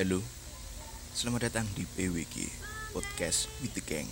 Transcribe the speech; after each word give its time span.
Halo, 0.00 0.24
selamat 1.12 1.52
datang 1.52 1.68
di 1.76 1.84
PWG 1.84 2.48
Podcast 2.96 3.52
with 3.60 3.76
the 3.76 3.84
Gang 3.84 4.08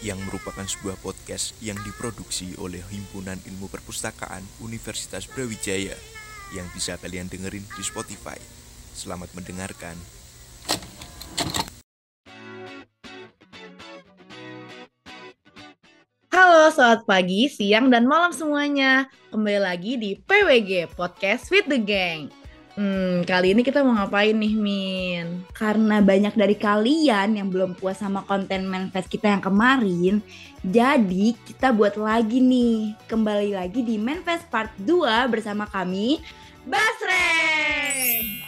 yang 0.00 0.16
merupakan 0.24 0.64
sebuah 0.64 0.96
podcast 1.04 1.52
yang 1.60 1.76
diproduksi 1.84 2.56
oleh 2.56 2.80
Himpunan 2.88 3.36
Ilmu 3.36 3.68
Perpustakaan 3.68 4.40
Universitas 4.64 5.28
Brawijaya 5.28 5.92
yang 6.56 6.64
bisa 6.72 6.96
kalian 6.96 7.28
dengerin 7.28 7.60
di 7.60 7.82
Spotify. 7.84 8.40
Selamat 8.96 9.28
mendengarkan. 9.36 9.92
Halo, 16.32 16.72
selamat 16.72 17.04
pagi, 17.04 17.52
siang, 17.52 17.92
dan 17.92 18.08
malam 18.08 18.32
semuanya. 18.32 19.12
Kembali 19.28 19.60
lagi 19.60 20.00
di 20.00 20.16
PWG 20.16 20.96
Podcast 20.96 21.52
with 21.52 21.68
the 21.68 21.76
Gang. 21.76 22.39
Hmm, 22.78 23.26
kali 23.26 23.50
ini 23.50 23.66
kita 23.66 23.82
mau 23.82 23.98
ngapain 23.98 24.30
nih, 24.30 24.54
Min? 24.54 25.42
karena 25.50 25.98
banyak 25.98 26.38
dari 26.38 26.54
kalian 26.54 27.34
yang 27.34 27.50
belum 27.50 27.74
puas 27.74 27.98
sama 27.98 28.22
konten 28.22 28.70
manifest 28.70 29.10
kita 29.10 29.26
yang 29.26 29.42
kemarin, 29.42 30.22
jadi 30.62 31.34
kita 31.34 31.74
buat 31.74 31.98
lagi 31.98 32.38
nih. 32.38 32.94
Kembali 33.10 33.58
lagi 33.58 33.82
di 33.82 33.98
manifest 33.98 34.46
part 34.54 34.70
2 34.86 35.26
bersama 35.26 35.66
kami 35.66 36.22
Basreng. 36.62 38.38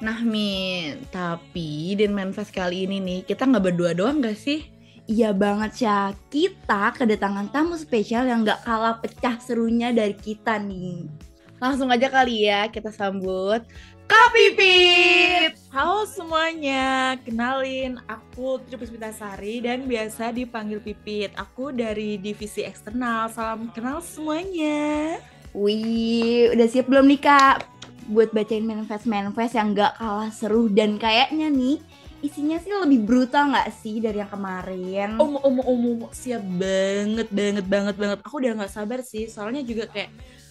Nah, 0.00 0.22
Min, 0.22 1.02
tapi 1.10 1.98
di 1.98 2.06
manifest 2.06 2.54
kali 2.54 2.86
ini 2.86 3.02
nih, 3.02 3.20
kita 3.26 3.50
nggak 3.50 3.64
berdua 3.66 3.92
doang 3.98 4.22
gak 4.22 4.38
sih? 4.38 4.62
Iya 5.10 5.34
banget 5.34 5.90
ya, 5.90 6.14
kita 6.30 6.94
kedatangan 6.94 7.50
tamu 7.50 7.74
spesial 7.74 8.30
yang 8.30 8.46
gak 8.46 8.62
kalah 8.62 9.02
pecah 9.02 9.42
serunya 9.42 9.90
dari 9.90 10.14
kita 10.14 10.54
nih. 10.62 11.29
Langsung 11.60 11.92
aja 11.92 12.08
kali 12.08 12.48
ya, 12.48 12.72
kita 12.72 12.88
sambut 12.88 13.60
Kopi 14.08 14.46
Pip! 14.56 15.60
Halo 15.68 16.08
semuanya, 16.08 17.20
kenalin 17.20 18.00
aku 18.08 18.64
Tri 18.64 18.80
Puspitasari 18.80 19.60
dan 19.60 19.84
biasa 19.84 20.32
dipanggil 20.32 20.80
Pipit. 20.80 21.36
Aku 21.36 21.68
dari 21.68 22.16
divisi 22.16 22.64
eksternal. 22.64 23.28
Salam 23.28 23.68
kenal 23.76 24.00
semuanya. 24.00 25.20
Wih, 25.52 26.48
udah 26.56 26.64
siap 26.64 26.88
belum 26.88 27.04
nih 27.12 27.28
kak? 27.28 27.68
Buat 28.08 28.32
bacain 28.32 28.64
manifest-manifest 28.64 29.52
yang 29.52 29.76
gak 29.76 30.00
kalah 30.00 30.32
seru 30.32 30.72
dan 30.72 30.96
kayaknya 30.96 31.52
nih 31.52 31.76
isinya 32.24 32.56
sih 32.56 32.72
lebih 32.72 33.04
brutal 33.04 33.52
gak 33.52 33.68
sih 33.84 34.00
dari 34.00 34.16
yang 34.24 34.32
kemarin? 34.32 35.20
Om 35.20 35.36
om 35.36 35.56
om 35.60 35.80
om 35.92 36.08
siap 36.16 36.40
banget 36.40 37.28
banget 37.28 37.68
banget 37.68 37.94
banget. 38.00 38.18
Aku 38.24 38.40
udah 38.40 38.64
nggak 38.64 38.72
sabar 38.72 39.04
sih, 39.04 39.28
soalnya 39.28 39.60
juga 39.60 39.92
kayak 39.92 40.08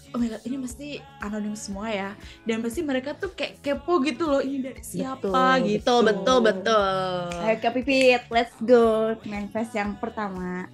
Oh 0.09 0.17
my 0.17 0.25
god, 0.25 0.41
ini 0.41 0.57
pasti 0.57 0.88
anonim 1.21 1.53
semua 1.53 1.93
ya. 1.93 2.09
Dan 2.41 2.65
pasti 2.65 2.81
mereka 2.81 3.13
tuh 3.13 3.29
kayak 3.38 3.61
kepo 3.61 4.02
gitu 4.02 4.25
loh, 4.25 4.41
ini 4.41 4.57
dari 4.65 4.81
siapa 4.81 5.21
Betul, 5.21 5.69
gitu. 5.69 5.77
Betul, 5.77 5.99
betul, 6.09 6.38
betul. 6.49 7.23
Ayo 7.45 7.55
Kak 7.61 7.71
Pipit, 7.77 8.23
let's 8.33 8.57
go 8.65 9.13
manifest 9.30 9.77
yang 9.77 9.93
pertama. 10.02 10.65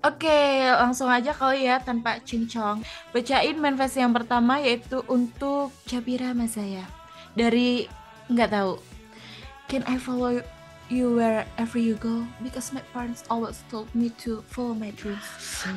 Oke, 0.00 0.64
langsung 0.64 1.12
aja 1.12 1.36
kali 1.36 1.68
ya 1.68 1.78
tanpa 1.78 2.24
cincong. 2.24 2.80
Bacain 3.12 3.56
manifest 3.60 4.00
yang 4.00 4.16
pertama 4.16 4.58
yaitu 4.64 5.04
untuk 5.12 5.70
Jabira 5.84 6.32
Mazaya. 6.32 6.88
Dari 7.36 7.84
nggak 8.32 8.50
tahu. 8.50 8.80
Can 9.68 9.84
I 9.84 10.00
follow 10.00 10.40
you 10.88 11.16
wherever 11.16 11.78
you 11.78 11.94
go? 11.96 12.24
Because 12.42 12.72
my 12.72 12.82
parents 12.92 13.24
always 13.28 13.60
told 13.68 13.88
me 13.94 14.10
to 14.24 14.42
follow 14.48 14.74
my 14.74 14.90
dreams. 14.96 15.24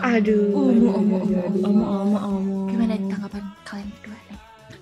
Aduh. 0.02 0.52
Omo, 0.56 0.90
omo, 0.98 1.16
omo, 1.24 1.40
omo, 1.64 1.86
omo, 1.86 2.18
omo. 2.18 2.58
Gimana 2.72 2.96
tanggapan 2.98 3.44
kalian 3.68 3.90
berdua? 4.00 4.20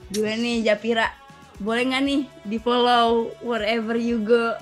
Gue 0.09 0.31
nih 0.37 0.65
Japira, 0.65 1.13
boleh 1.61 1.83
nggak 1.93 2.03
nih 2.05 2.21
di 2.45 2.57
follow 2.57 3.33
wherever 3.45 3.93
you 3.97 4.21
go? 4.21 4.57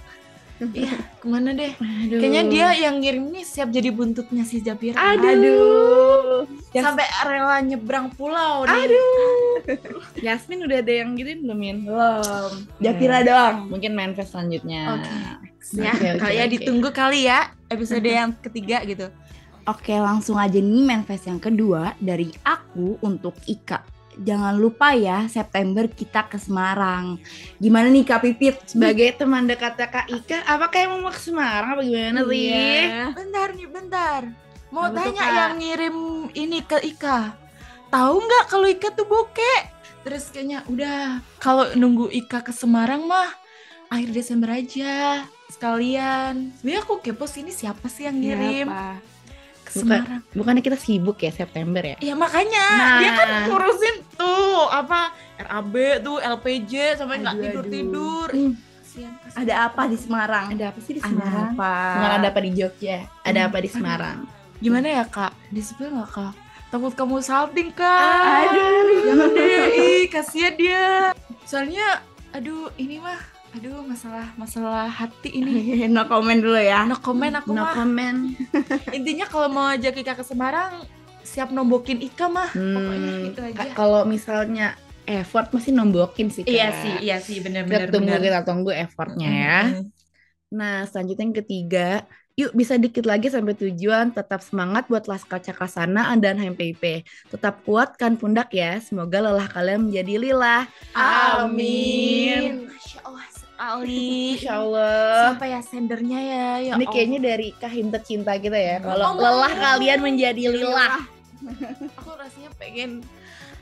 Iya, 0.57 0.97
ke 1.22 1.25
mana 1.29 1.53
deh? 1.53 1.69
Aduh. 1.78 2.18
Kayaknya 2.18 2.44
dia 2.50 2.68
yang 2.90 2.97
ngirim 2.97 3.29
nih 3.29 3.45
siap 3.45 3.69
jadi 3.69 3.94
buntutnya 3.94 4.41
si 4.41 4.57
Jabira. 4.57 4.97
Aduh. 4.97 6.50
Sampai 6.73 7.06
rela 7.25 7.62
nyebrang 7.62 8.09
pulau 8.18 8.66
nih. 8.66 8.90
Aduh. 8.90 9.78
Yasmin 10.25 10.66
udah 10.66 10.81
ada 10.81 10.94
yang 11.06 11.13
gituin 11.13 11.46
belum, 11.46 11.57
Min? 11.57 11.78
Belum. 11.85 12.51
Japira 12.81 13.22
doang. 13.22 13.69
Mungkin 13.69 13.94
manifest 13.94 14.34
selanjutnya. 14.34 14.97
Oke. 14.97 15.13
Ya, 15.75 15.91
Oke, 15.91 16.07
oke, 16.16 16.22
kali 16.23 16.35
ya 16.40 16.46
oke. 16.47 16.53
ditunggu 16.56 16.90
kali 16.96 17.19
ya 17.28 17.40
episode 17.67 18.07
yang 18.07 18.31
ketiga 18.40 18.78
gitu. 18.88 19.12
Oke, 19.67 19.91
langsung 20.00 20.40
aja 20.40 20.56
nih 20.56 20.79
manifest 20.79 21.28
yang 21.28 21.44
kedua 21.44 21.91
dari 22.00 22.31
aku 22.47 22.96
untuk 23.03 23.35
Ika. 23.46 23.84
Jangan 24.17 24.57
lupa 24.57 24.97
ya, 24.97 25.29
September 25.29 25.85
kita 25.85 26.25
ke 26.25 26.41
Semarang. 26.41 27.22
Gimana 27.61 27.94
nih 27.94 28.01
Kak 28.01 28.25
Pipit? 28.25 28.57
Sebagai 28.66 29.13
teman 29.13 29.45
dekat 29.45 29.78
Kak 29.78 30.09
Ika, 30.09 30.41
apa 30.41 30.73
kayak 30.73 30.97
mau 30.97 31.13
ke 31.13 31.22
Semarang 31.22 31.78
apa 31.78 31.81
gimana 31.85 32.25
sih? 32.25 32.50
Iya. 32.50 33.13
Bentar 33.13 33.47
nih, 33.53 33.67
bentar. 33.69 34.22
Mau 34.73 34.89
Apa 34.89 35.00
tanya 35.00 35.23
yang 35.31 35.53
ngirim 35.61 35.97
ini 36.35 36.59
ke 36.66 36.81
Ika. 36.81 37.38
Tahu 37.88 38.16
nggak 38.19 38.45
kalau 38.51 38.67
Ika 38.67 38.89
tuh 38.91 39.07
bokeh? 39.07 39.59
Terus 40.03 40.31
kayaknya 40.34 40.63
udah 40.67 41.23
kalau 41.39 41.72
nunggu 41.75 42.11
Ika 42.11 42.44
ke 42.44 42.51
Semarang 42.51 43.07
mah 43.07 43.31
akhir 43.88 44.11
Desember 44.11 44.51
aja 44.51 45.23
sekalian. 45.47 46.51
Sebenarnya 46.59 46.81
aku 46.84 46.99
kepo 46.99 47.23
sih 47.29 47.47
ini 47.47 47.55
siapa 47.55 47.88
sih 47.88 48.07
yang 48.09 48.19
ngirim 48.19 48.67
Siapa? 48.67 49.16
Bukan. 49.77 49.99
Semarang? 49.99 50.21
Bukannya 50.31 50.61
kita 50.61 50.75
sibuk 50.75 51.17
ya 51.17 51.31
September 51.31 51.81
ya? 51.81 51.97
Ya 51.99 52.13
makanya 52.13 52.65
Nah. 52.71 52.97
dia 52.97 53.11
kan 53.11 53.27
ngurusin 53.45 53.95
tuh 54.13 54.67
apa 54.67 54.99
RAB 55.38 55.73
tuh 55.99 56.17
LPJ 56.17 56.73
sampai 56.95 57.19
nggak 57.19 57.35
tidur 57.39 57.65
tidur. 57.65 58.29
Hmm. 58.29 58.53
Kasian, 58.79 59.13
kasian. 59.16 59.37
Ada 59.37 59.53
apa 59.63 59.81
di 59.85 59.95
Semarang? 59.95 60.47
Ada 60.49 60.66
apa 60.67 60.79
sih 60.79 60.93
di 60.93 60.99
Ada 60.99 61.07
Semarang? 61.07 61.45
apa? 61.51 61.73
Bukan 61.93 62.11
ada 62.13 62.27
apa 62.27 62.39
di 62.39 62.51
Jogja? 62.51 62.97
Ada 63.21 63.39
apa 63.45 63.57
di 63.59 63.69
Semarang? 63.69 64.17
Gimana 64.63 64.87
ya 64.91 65.03
kak? 65.05 65.31
Disebut 65.49 65.87
nggak 65.87 66.09
kak? 66.09 66.33
Takut 66.67 66.91
kamu 66.91 67.21
salting 67.21 67.69
kak. 67.71 68.49
Aduh. 68.49 69.05
Jangan 69.05 69.29
deh, 69.31 69.63
ih 69.71 70.03
kasihan 70.07 70.53
dia. 70.53 70.85
Soalnya, 71.43 72.01
aduh 72.29 72.67
ini 72.75 72.97
mah, 72.97 73.16
aduh 73.56 73.80
masalah 73.84 74.28
masalah 74.35 74.88
hati 74.90 75.30
ini. 75.34 75.53
no 75.94 76.03
comment 76.06 76.40
dulu 76.40 76.59
ya. 76.59 76.84
No 76.85 77.00
comment 77.00 77.34
aku 77.40 77.52
No 77.56 77.63
mah. 77.63 77.74
comment. 77.74 78.19
Intinya 78.97 79.25
kalau 79.25 79.47
mau 79.47 79.68
ajak 79.72 79.96
Ika 79.97 80.13
ke 80.16 80.24
Semarang, 80.24 80.84
siap 81.24 81.50
nombokin 81.50 82.00
Ika 82.00 82.28
mah. 82.28 82.50
Pokoknya 82.52 83.12
Hmm, 83.13 83.30
itu 83.31 83.40
aja. 83.41 83.72
Kalau 83.74 84.02
misalnya 84.06 84.75
effort 85.08 85.47
masih 85.56 85.72
nombokin 85.72 86.28
sih 86.28 86.44
Kak. 86.44 86.52
Iya 86.52 86.68
sih, 86.84 86.94
iya 87.02 87.18
sih, 87.24 87.40
Kita 87.40 87.47
benar-benar. 87.47 87.88
tunggu 87.90 88.16
kita 88.19 88.40
tunggu 88.44 88.72
effortnya 88.75 89.30
ya. 89.31 89.58
Nah, 90.47 90.88
selanjutnya 90.88 91.24
yang 91.28 91.38
ketiga, 91.44 91.88
yuk 92.35 92.52
bisa 92.56 92.75
dikit 92.75 93.03
lagi 93.03 93.28
sampai 93.28 93.56
tujuan. 93.56 94.12
Tetap 94.12 94.40
semangat 94.40 94.88
buat 94.88 95.08
Laskar 95.08 95.40
Cakasana 95.40 96.12
dan 96.19 96.40
HMPP. 96.40 97.03
Tetap 97.28 97.64
kuatkan 97.64 98.16
pundak 98.16 98.52
ya. 98.52 98.79
Semoga 98.79 99.19
lelah 99.19 99.47
kalian 99.47 99.91
menjadi 99.91 100.14
lilah. 100.19 100.64
Amin. 100.96 102.68
Masya 102.68 103.00
Allah 103.03 103.28
sekali. 103.57 104.38
Insya 104.38 104.53
Allah. 104.62 105.34
Siapa 105.34 105.45
ya 105.47 105.59
sendernya 105.59 106.19
ya? 106.22 106.47
ya 106.62 106.73
Ini 106.73 106.85
Allah. 106.85 106.94
kayaknya 106.94 107.19
dari 107.19 107.47
kahim 107.53 107.90
tercinta 107.90 108.38
kita 108.38 108.53
ya. 108.53 108.78
Kalau 108.79 109.03
Oh, 109.03 109.16
lelah 109.18 109.50
oh. 109.50 109.57
kalian 109.57 110.00
menjadi 110.00 110.44
lilah. 110.47 111.01
aku 111.96 112.09
rasanya 112.13 112.53
pengen 112.56 113.01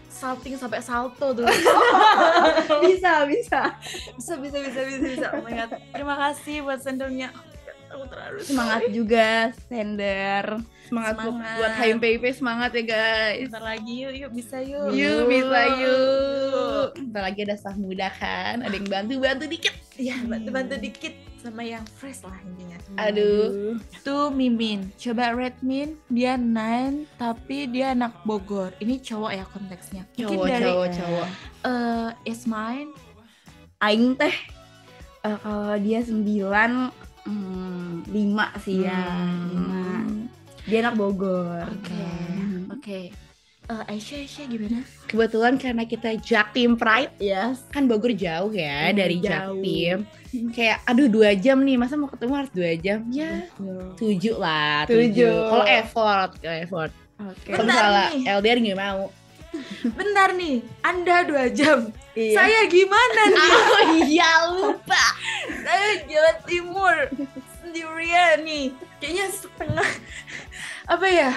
salting 0.09 0.55
sampai 0.55 0.79
salto 0.79 1.31
tuh. 1.33 1.47
bisa, 2.85 3.23
bisa. 3.23 3.61
bisa 4.15 4.33
bisa 4.35 4.57
bisa 4.61 4.79
bisa 4.83 4.97
bisa. 5.01 5.27
Oh 5.31 5.41
my 5.41 5.51
god. 5.53 5.71
Terima 5.91 6.15
kasih 6.17 6.59
buat 6.61 6.79
sendernya. 6.79 7.31
Aku 7.87 8.03
terharu. 8.05 8.37
Semangat 8.39 8.81
juga, 8.89 9.29
sender. 9.65 10.45
Semangat, 10.83 11.13
buat- 11.15 11.25
Semangat. 11.27 11.55
buat 11.57 11.71
HMPP 11.75 12.23
semangat 12.31 12.69
ya 12.71 12.83
guys. 12.85 13.47
Bentar 13.47 13.65
lagi 13.65 13.93
yuk, 13.97 14.13
yuk 14.15 14.31
bisa 14.31 14.57
yuk. 14.59 14.89
Yuk 14.91 15.21
bisa 15.25 15.59
yuk. 15.75 16.85
Bentar 16.95 17.21
lagi 17.23 17.39
ada 17.41 17.55
staff 17.55 17.75
muda 17.75 18.07
kan. 18.11 18.61
Ada 18.61 18.75
yang 18.75 18.87
bantu-bantu 18.87 19.45
dikit. 19.47 19.73
Ya 19.95 20.15
bantu-bantu 20.21 20.75
dikit 20.77 21.13
sama 21.39 21.61
yang 21.61 21.81
fresh 21.95 22.21
lah 22.21 22.35
intinya. 22.43 22.77
Aduh. 22.99 23.77
Tuh 24.01 24.29
Mimin, 24.29 24.91
coba 24.95 25.31
Redmin 25.31 25.95
dia 26.05 26.35
9 26.35 27.07
tapi 27.15 27.65
dia 27.65 27.91
anak 27.91 28.21
Bogor. 28.21 28.75
Ini 28.77 28.99
cowok 28.99 29.31
ya 29.31 29.45
konteksnya. 29.47 30.03
Mungkin 30.11 30.25
Cowok, 30.35 30.47
dari 30.47 30.63
cowok, 30.65 30.87
cowok. 30.91 31.27
eh 31.63 32.09
is 32.25 32.41
mine. 32.43 32.91
Aing 33.77 34.13
teh 34.13 34.35
eh, 35.21 35.37
kalau 35.39 35.75
dia 35.77 35.99
sembilan 35.99 36.71
hmm, 37.25 38.05
lima 38.07 38.47
sih 38.57 38.81
ya, 38.81 39.01
Hmm. 39.05 39.49
lima. 39.49 39.85
Dia 40.63 40.77
anak 40.81 40.95
Bogor. 40.95 41.65
Oke. 41.67 41.93
Hmm. 41.93 42.63
Oke. 42.71 42.99
Eh, 43.65 43.83
Aisyah 43.87 44.17
Aisyah 44.19 44.45
gimana? 44.45 44.79
Kebetulan 45.05 45.57
karena 45.57 45.83
kita 45.83 46.13
Jaktim 46.19 46.73
Pride 46.75 47.09
Yes. 47.17 47.65
kan 47.67 47.85
Bogor 47.85 48.13
jauh 48.13 48.49
ya 48.49 48.87
Hmm, 48.87 48.95
dari 48.95 49.17
jauh. 49.19 49.57
Jaktim. 49.57 49.97
Kayak 50.51 50.85
aduh 50.85 51.07
dua 51.07 51.33
jam 51.33 51.57
nih 51.59 51.73
masa 51.75 51.95
mau 51.95 52.05
ketemu 52.05 52.33
harus 52.35 52.51
dua 52.51 52.71
jam 52.75 52.99
ya 53.07 53.47
tujuh 53.95 54.35
lah 54.35 54.85
Tujuh. 54.85 55.01
tujuh. 55.07 55.35
Kalau 55.47 55.65
effort 55.65 56.29
kalau 56.37 56.57
effort. 56.59 56.91
Oke. 57.15 57.51
Kalau 57.51 57.65
nih. 58.11 58.27
LDR 58.27 58.57
nggak 58.59 58.77
mau. 58.77 59.01
Bentar 59.93 60.29
nih 60.33 60.63
anda 60.81 61.23
dua 61.25 61.45
jam. 61.51 61.89
Iya. 62.15 62.31
saya 62.39 62.59
gimana 62.71 63.21
nih? 63.27 63.51
Oh 63.75 63.83
iya 64.07 64.31
lupa. 64.55 65.03
saya 65.67 65.89
Jawa 66.07 66.31
Timur 66.47 66.95
sendirian 67.59 68.43
nih. 68.43 68.71
Kayaknya 69.03 69.25
setengah 69.31 69.89
apa 70.87 71.07
ya 71.07 71.31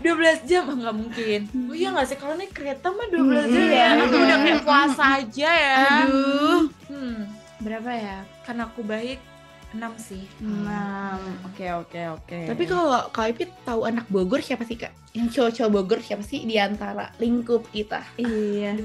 12 0.00 0.48
jam. 0.48 0.64
Ah, 0.72 0.76
nggak 0.80 0.96
mungkin. 0.96 1.40
Oh 1.68 1.76
iya 1.76 1.92
nggak 1.92 2.08
sih? 2.08 2.16
Kalau 2.16 2.32
naik 2.32 2.56
kereta 2.56 2.88
mah 2.88 3.06
12 3.12 3.52
jam 3.52 3.60
Iya, 3.60 3.76
ya. 3.76 3.88
Aku 4.00 4.14
iya. 4.16 4.24
udah 4.24 4.38
kayak 4.40 4.60
puasa 4.64 5.04
aja 5.20 5.50
ya. 5.52 5.76
Aduh. 6.08 6.62
hmm. 6.88 7.18
Berapa 7.60 7.90
ya? 7.92 8.16
Karena 8.48 8.62
aku 8.64 8.80
baik 8.80 9.20
6 9.70 9.78
sih 9.96 10.22
Enam. 10.38 11.18
Oke 11.44 11.64
oke 11.70 12.00
oke. 12.12 12.36
Tapi 12.44 12.62
kalau 12.64 13.06
Kak 13.08 13.30
Ipit 13.30 13.48
tahu 13.62 13.84
anak 13.84 14.04
Bogor 14.06 14.38
siapa 14.38 14.62
sih 14.62 14.74
Kak? 14.74 14.90
Yang 15.10 15.26
cowok-cowok 15.32 15.68
Bogor 15.72 15.98
siapa 15.98 16.20
sih 16.20 16.42
di 16.42 16.56
antara 16.56 17.08
lingkup 17.16 17.64
kita? 17.68 18.00
iya. 18.16 18.76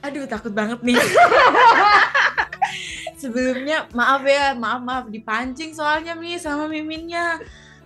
aduh 0.00 0.24
takut 0.24 0.52
banget 0.52 0.80
nih 0.84 0.94
sebelumnya 3.16 3.86
maaf 3.90 4.20
ya 4.22 4.52
maaf 4.54 4.80
maaf 4.80 5.04
dipancing 5.08 5.72
soalnya 5.72 6.12
nih 6.12 6.36
sama 6.36 6.66
miminnya 6.66 7.38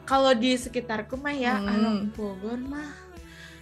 kalau 0.02 0.32
di 0.32 0.55
sekitarku 0.55 1.14
mah 1.14 1.31
ya 1.31 1.55
Hmm. 1.55 1.69
anak 1.69 1.94
Bogor 2.12 2.58
mah 2.61 2.88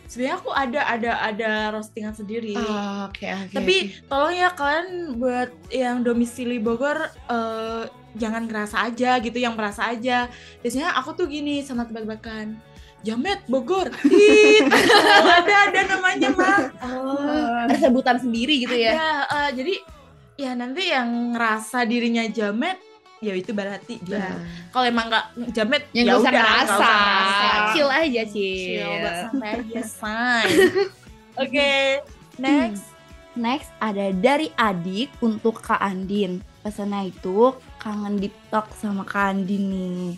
sebenarnya 0.06 0.34
aku 0.38 0.48
ada 0.50 0.80
ada 0.86 1.10
ada 1.20 1.48
roastingan 1.70 2.14
sendiri 2.14 2.54
Oh, 2.54 3.10
Oke 3.10 3.26
oke. 3.26 3.52
tapi 3.52 3.74
tolong 4.06 4.32
ya 4.32 4.48
kalian 4.50 5.14
buat 5.16 5.50
yang 5.68 6.00
domisili 6.00 6.56
Bogor 6.56 6.96
eh, 7.28 7.84
jangan 8.16 8.48
ngerasa 8.48 8.76
aja 8.88 9.20
gitu 9.20 9.38
yang 9.38 9.54
merasa 9.54 9.92
aja 9.92 10.26
biasanya 10.64 10.96
aku 10.96 11.12
tuh 11.14 11.26
gini 11.28 11.60
sama 11.62 11.84
tebak-tebakan 11.84 12.56
Jamet 13.04 13.38
Bogor 13.46 13.86
Tit, 14.02 14.66
ada 15.38 15.54
ada 15.70 15.80
namanya 15.94 16.28
mah 16.34 16.58
oh, 16.82 17.54
ada 17.68 17.76
sebutan 17.78 18.18
sendiri 18.18 18.66
gitu 18.66 18.74
ya? 18.74 18.98
Ya, 18.98 19.10
eh, 19.30 19.50
jadi 19.54 19.74
ya 20.34 20.50
nanti 20.58 20.90
yang 20.90 21.36
ngerasa 21.36 21.86
dirinya 21.86 22.26
jamet 22.26 22.82
ya 23.22 23.32
itu 23.32 23.54
berarti 23.56 24.02
dia. 24.02 24.20
Nah, 24.20 24.36
Kalau 24.74 24.86
emang 24.90 25.06
nggak 25.08 25.26
jamet 25.54 25.82
yang 25.94 26.04
ya 26.04 26.12
udah 26.18 26.20
nggak 26.20 26.34
ngerasa. 26.34 26.74
usah 26.74 26.92
ngerasa. 26.98 27.70
Chill 27.72 27.90
aja, 27.90 28.22
Chill, 28.26 28.58
chill. 28.58 29.06
santai 29.22 29.50
aja, 29.54 29.82
fine. 30.02 30.56
Oke, 31.36 31.72
next. 32.36 32.84
Next 33.36 33.68
ada 33.78 34.08
dari 34.16 34.48
adik 34.56 35.12
untuk 35.20 35.60
Kak 35.60 35.78
Andin. 35.78 36.40
Pesannya 36.64 37.12
itu 37.12 37.52
kangen 37.78 38.16
deep 38.16 38.34
talk 38.48 38.68
sama 38.72 39.02
Kak 39.02 39.32
Andin 39.32 39.64
nih. 39.66 40.14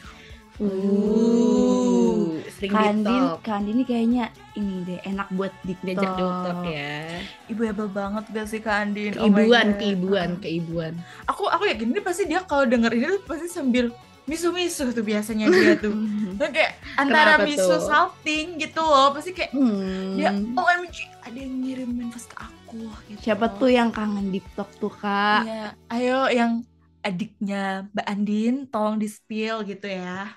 Uh, 0.58 2.34
sering 2.50 2.74
di. 3.00 3.16
Kak 3.40 3.54
Andin 3.54 3.74
ini 3.74 3.84
kayaknya 3.84 4.24
ini 4.54 4.82
deh 4.84 4.98
enak 5.04 5.28
buat 5.30 5.54
deep 5.62 5.78
diajak 5.80 6.02
talk. 6.04 6.18
dokter 6.18 6.54
ya. 6.68 6.98
Ibu 7.46 7.60
hebat 7.64 7.90
banget 7.90 8.24
gak 8.28 8.46
sih 8.46 8.58
Kak 8.58 8.76
Andin? 8.82 9.12
Oh 9.16 9.26
Keibuan, 9.26 9.46
God. 9.68 9.78
keibuan, 9.78 10.30
keibuan. 10.38 10.92
Aku 11.26 11.46
aku 11.46 11.64
yakin 11.64 11.88
ini 11.88 12.00
pasti 12.00 12.26
dia 12.26 12.42
kalau 12.42 12.64
denger 12.64 12.90
ini 12.90 13.06
tuh 13.08 13.22
pasti 13.24 13.46
sambil 13.46 13.94
misu-misu 14.24 14.90
tuh 14.90 15.00
biasanya 15.00 15.46
dia 15.46 15.78
tuh. 15.78 15.94
Dan 16.38 16.50
kayak 16.50 16.72
antara 16.96 17.36
Kenapa 17.36 17.46
misu 17.46 17.64
tuh? 17.70 17.80
salting 17.80 18.46
gitu 18.56 18.80
loh, 18.80 19.08
pasti 19.10 19.30
kayak 19.32 19.50
Hmm. 19.50 20.14
dia 20.14 20.30
OMG 20.34 20.96
ada 21.22 21.38
yang 21.38 21.54
ngirim 21.56 21.88
manifest 21.92 22.28
ke 22.28 22.36
aku 22.36 22.82
gitu. 23.06 23.20
Siapa 23.22 23.46
tuh 23.54 23.70
yang 23.70 23.88
kangen 23.88 24.28
deep 24.28 24.44
talk 24.52 24.68
tuh 24.74 24.90
Kak? 24.90 25.44
Iya, 25.44 25.64
ayo 25.88 26.18
yang 26.28 26.52
adiknya 27.08 27.88
Mbak 27.90 28.06
Andin 28.06 28.54
tolong 28.68 28.96
di 29.00 29.08
spill 29.08 29.64
gitu 29.64 29.88
ya. 29.88 30.32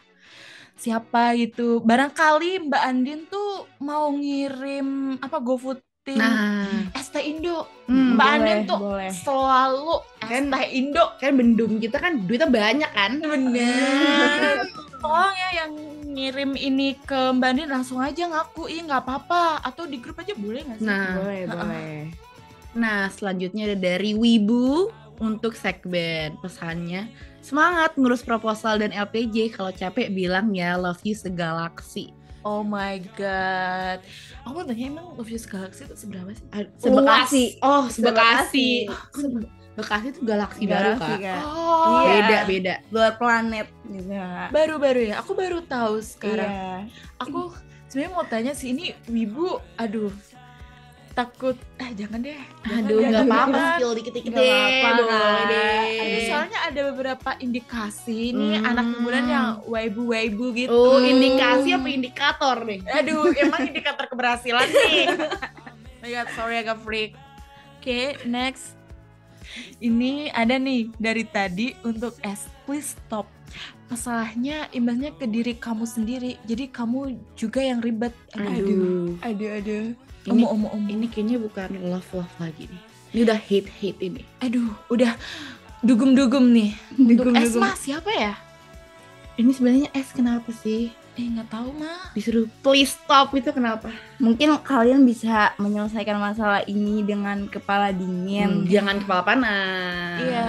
Siapa 0.75 1.37
gitu? 1.37 1.83
Barangkali 1.83 2.65
Mbak 2.65 2.83
Andin 2.83 3.19
tuh 3.29 3.69
mau 3.77 4.09
ngirim 4.09 5.19
apa 5.21 5.37
GoFoodin 5.37 5.85
Nah, 6.11 6.89
ST 6.97 7.13
Indo. 7.21 7.69
hmm, 7.85 8.17
Mbak 8.17 8.25
boleh, 8.25 8.33
Andin 8.41 8.59
tuh 8.65 8.79
boleh. 8.81 9.11
selalu 9.13 9.93
Kan- 10.17 10.49
ST 10.49 10.55
Indo. 10.73 11.03
kan 11.21 11.31
bendum 11.37 11.71
kita 11.77 11.97
kan 12.01 12.17
duitnya 12.25 12.49
banyak 12.49 12.89
kan? 12.89 13.11
Bener. 13.21 14.65
Tolong 15.01 15.33
ya 15.33 15.49
yang 15.61 15.71
ngirim 16.11 16.51
ini 16.53 16.97
ke 16.97 17.19
Mbak 17.37 17.49
Andin 17.53 17.69
langsung 17.69 18.01
aja 18.01 18.25
ngakuin 18.25 18.89
nggak 18.89 19.01
apa-apa 19.05 19.61
atau 19.61 19.85
di 19.85 20.01
grup 20.01 20.17
aja 20.17 20.33
boleh 20.33 20.65
nggak 20.65 20.79
sih? 20.81 20.89
Nah, 20.89 21.21
boleh, 21.21 21.39
Heeh. 21.45 21.53
boleh. 21.53 21.93
Nah, 22.71 23.11
selanjutnya 23.11 23.67
ada 23.69 23.77
dari 23.77 24.15
Wibu 24.15 24.89
untuk 25.21 25.53
segmen 25.53 26.33
pesannya. 26.41 27.05
Semangat 27.39 27.93
ngurus 27.93 28.21
proposal 28.21 28.81
dan 28.81 28.89
LPJ 28.89 29.53
kalau 29.53 29.69
capek 29.69 30.09
bilang 30.09 30.49
ya 30.51 30.73
love 30.75 30.99
you 31.03 31.13
segalaksi. 31.13 32.09
Oh 32.41 32.65
my 32.65 32.97
god. 33.13 34.01
Aku 34.41 34.51
mau 34.51 34.65
tanya 34.65 34.89
emang 34.89 35.13
Love 35.13 35.29
You 35.29 35.37
Galaxy 35.37 35.85
itu 35.85 35.93
seberapa 35.93 36.33
sih? 36.33 36.41
Sebekasi. 36.81 37.43
Oh, 37.61 37.85
sebekasi. 37.85 38.89
Sebekasi. 38.89 39.13
Sebe- 39.13 39.49
Bekasi 39.71 40.11
itu 40.11 40.21
galaksi 40.21 40.67
baru, 40.67 40.99
Galaksi, 40.99 41.13
Kak. 41.15 41.19
Kak. 41.23 41.41
Oh, 41.47 42.03
Iya. 42.03 42.11
Beda, 42.11 42.37
beda. 42.43 42.73
Luar 42.91 43.11
planet 43.15 43.67
gitu. 43.87 44.11
Baru-baru 44.51 45.01
ya. 45.07 45.23
Aku 45.23 45.31
baru 45.31 45.63
tahu 45.63 46.03
sekarang. 46.03 46.49
Iya. 46.49 46.91
Aku 47.23 47.55
sebenarnya 47.87 48.11
mau 48.11 48.25
tanya 48.27 48.51
sih 48.51 48.75
ini 48.75 48.91
Wibu, 49.07 49.47
aduh 49.77 50.11
takut 51.11 51.57
eh 51.77 51.91
jangan 51.93 52.23
deh. 52.23 52.39
Jangan 52.63 52.83
Aduh, 52.87 52.99
nggak 53.03 53.23
aduh, 53.23 53.33
apa-apa, 53.35 53.61
spill 53.75 53.91
dikit-dikit 53.99 54.31
deh, 54.31 54.47
apa-apa, 54.47 54.89
boleh 55.03 55.43
deh. 55.45 55.85
Aduh, 56.01 56.21
soalnya 56.27 56.59
ada 56.63 56.81
beberapa 56.93 57.29
indikasi 57.37 58.19
nih 58.31 58.53
Hmm. 58.57 58.69
anak 58.71 58.85
kemudian 58.95 59.27
yang 59.27 59.47
waibu-waibu 59.67 60.45
gitu. 60.55 60.71
Oh, 60.71 60.99
indikasi 60.99 61.69
apa 61.71 61.87
indikator 61.87 62.57
nih? 62.63 62.79
aduh 62.87 63.27
emang 63.35 63.61
indikator 63.67 64.05
keberhasilan 64.07 64.67
nih. 64.67 65.05
Oh 65.11 65.99
my 66.01 66.09
god 66.09 66.27
sorry 66.33 66.55
agak 66.57 66.79
freak. 66.81 67.11
Oke 67.77 68.15
next. 68.23 68.79
Ini 69.77 70.31
ada 70.31 70.55
nih 70.55 70.87
dari 70.95 71.27
tadi 71.27 71.75
untuk 71.83 72.15
S 72.23 72.47
please 72.63 72.95
stop. 72.95 73.27
Masalahnya 73.91 74.71
imbasnya 74.71 75.11
ke 75.11 75.27
diri 75.27 75.59
kamu 75.59 75.83
sendiri 75.83 76.39
jadi 76.47 76.71
kamu 76.71 77.19
juga 77.35 77.59
yang 77.59 77.83
ribet. 77.83 78.15
Aduh. 78.31 79.19
aduh 79.19 79.49
aduh 79.59 79.85
Ini, 80.21 80.31
omo 80.31 80.45
omo 80.49 80.67
omo 80.69 80.87
ini 80.87 81.05
kayaknya 81.05 81.37
bukan 81.37 81.69
love-love 81.83 82.35
lagi 82.37 82.65
nih. 82.65 82.83
Ini 83.11 83.19
udah 83.23 83.39
hate-hate 83.39 83.99
ini. 83.99 84.21
aduh 84.37 84.71
udah 84.87 85.11
dugem-dugem 85.79 86.45
nih 86.47 86.71
untuk 86.93 87.33
S 87.33 87.51
Dugem-dugem. 87.51 87.59
mah 87.59 87.75
siapa 87.75 88.11
ya 88.11 88.33
Ini 89.33 89.49
sebenarnya 89.49 89.89
S 89.91 90.11
kenapa 90.11 90.49
sih? 90.53 90.93
eh 91.11 91.27
nggak 91.27 91.51
tahu 91.51 91.75
mah 91.75 92.13
Disuruh 92.13 92.47
please 92.61 92.93
stop 92.93 93.33
itu 93.33 93.49
kenapa? 93.49 93.91
Mungkin 94.15 94.55
kalian 94.59 95.03
bisa 95.03 95.51
menyelesaikan 95.57 96.15
masalah 96.15 96.63
ini 96.65 97.01
dengan 97.01 97.43
kepala 97.45 97.89
Hmm, 97.89 97.97
dingin. 97.97 98.51
jangan 98.65 98.95
kepala 98.97 99.21
panas. 99.21 100.21
Iya. 100.21 100.47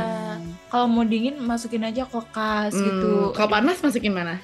kalau 0.69 0.87
mau 0.87 1.03
dingin 1.03 1.37
masukin 1.37 1.83
aja 1.83 2.05
kulkas 2.05 2.71
Hmm, 2.71 2.81
gitu 2.81 3.13
Kalau 3.33 3.51
panas 3.51 3.77
masukin 3.79 4.13
mana? 4.13 4.39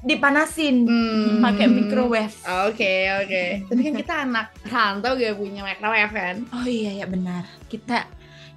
Dipanasin 0.00 0.84
Hmm. 0.84 1.40
pakai 1.40 1.66
microwave 1.66 2.34
Oke 2.64 2.92
oke. 3.16 3.44
Tapi 3.66 3.80
kan 3.82 3.94
kita 3.96 4.14
anak 4.22 4.46
rantau 4.64 5.12
gak 5.12 5.34
punya 5.34 5.60
microwave 5.60 6.10
kan? 6.10 6.36
oh 6.52 6.62
iya 6.64 6.94
ya 6.94 7.06
benar 7.06 7.42
kita 7.66 8.06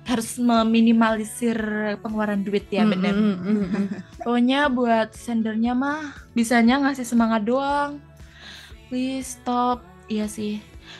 harus 0.01 0.33
meminimalisir 0.35 1.57
pengeluaran 1.97 2.41
duit 2.41 2.65
ya 2.67 2.81
Hmm, 2.81 2.91
benar 2.91 3.13
hmm, 3.13 3.37
hmm, 3.37 3.65
hmm. 3.67 3.87
pokoknya 4.19 4.59
buat 4.67 5.13
sendernya 5.13 5.73
mah 5.73 6.01
bisanya 6.31 6.77
ngasih 6.79 7.05
semangat 7.05 7.41
doang 7.43 8.01
please 8.87 9.37
stop 9.37 9.81
iya 10.07 10.25
sih 10.25 10.57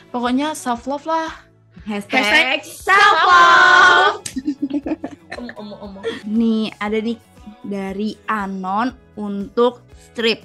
pokoknya 0.08 0.54
self 0.54 0.86
love 0.86 1.04
lah 1.04 1.30
Hashtag, 1.82 2.22
Hashtag 2.22 2.60
self 2.62 3.18
love. 3.24 4.22
omo 5.34 5.50
omo 5.56 5.74
omo 5.82 6.00
Nih 6.22 6.70
ada 6.76 6.94
nih 6.94 7.18
dari 7.62 8.18
Anon 8.26 8.90
untuk 9.14 9.82
strip. 9.94 10.42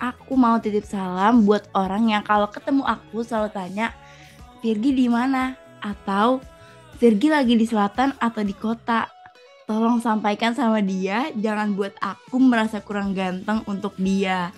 Aku 0.00 0.32
mau 0.32 0.56
titip 0.56 0.88
salam 0.88 1.44
buat 1.44 1.68
orang 1.76 2.08
yang 2.08 2.24
kalau 2.24 2.48
ketemu 2.48 2.82
aku 2.88 3.20
selalu 3.20 3.52
tanya, 3.52 3.92
Virgi 4.64 4.92
di 4.92 5.06
mana? 5.08 5.56
Atau 5.80 6.40
Virgi 6.96 7.28
lagi 7.28 7.56
di 7.56 7.64
selatan 7.64 8.16
atau 8.16 8.40
di 8.40 8.52
kota? 8.56 9.08
Tolong 9.68 10.02
sampaikan 10.02 10.50
sama 10.50 10.82
dia, 10.82 11.30
jangan 11.38 11.76
buat 11.78 11.94
aku 12.02 12.42
merasa 12.42 12.82
kurang 12.82 13.14
ganteng 13.14 13.62
untuk 13.70 13.94
dia. 14.00 14.50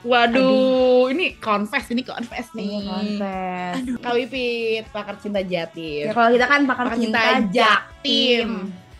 Waduh, 0.00 1.12
ini 1.12 1.36
confess, 1.36 1.92
ini 1.92 2.00
confess 2.00 2.48
nih. 2.56 2.88
konfes. 2.88 3.74
Aduh, 3.84 3.96
Kak 4.00 4.14
Wipit, 4.16 4.88
pakar 4.96 5.20
cinta 5.20 5.44
jatim. 5.44 6.08
Ya, 6.08 6.16
kalau 6.16 6.32
kita 6.32 6.46
kan 6.48 6.64
pakar 6.64 6.86
Pakar 6.88 6.96
cinta 6.96 7.20
cinta 7.20 7.36
jaktim. 7.52 8.48
jaktim. 8.48 8.48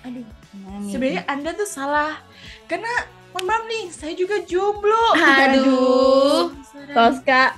aduh 0.00 0.39
Nih. 0.78 0.90
sebenarnya 0.92 1.22
anda 1.26 1.50
tuh 1.52 1.66
salah 1.66 2.22
karena 2.66 2.90
mohon 3.30 3.46
maaf 3.46 3.64
nih 3.66 3.84
saya 3.90 4.12
juga 4.14 4.42
jomblo 4.42 5.14
Aduh. 5.14 6.54
Toska. 6.90 7.54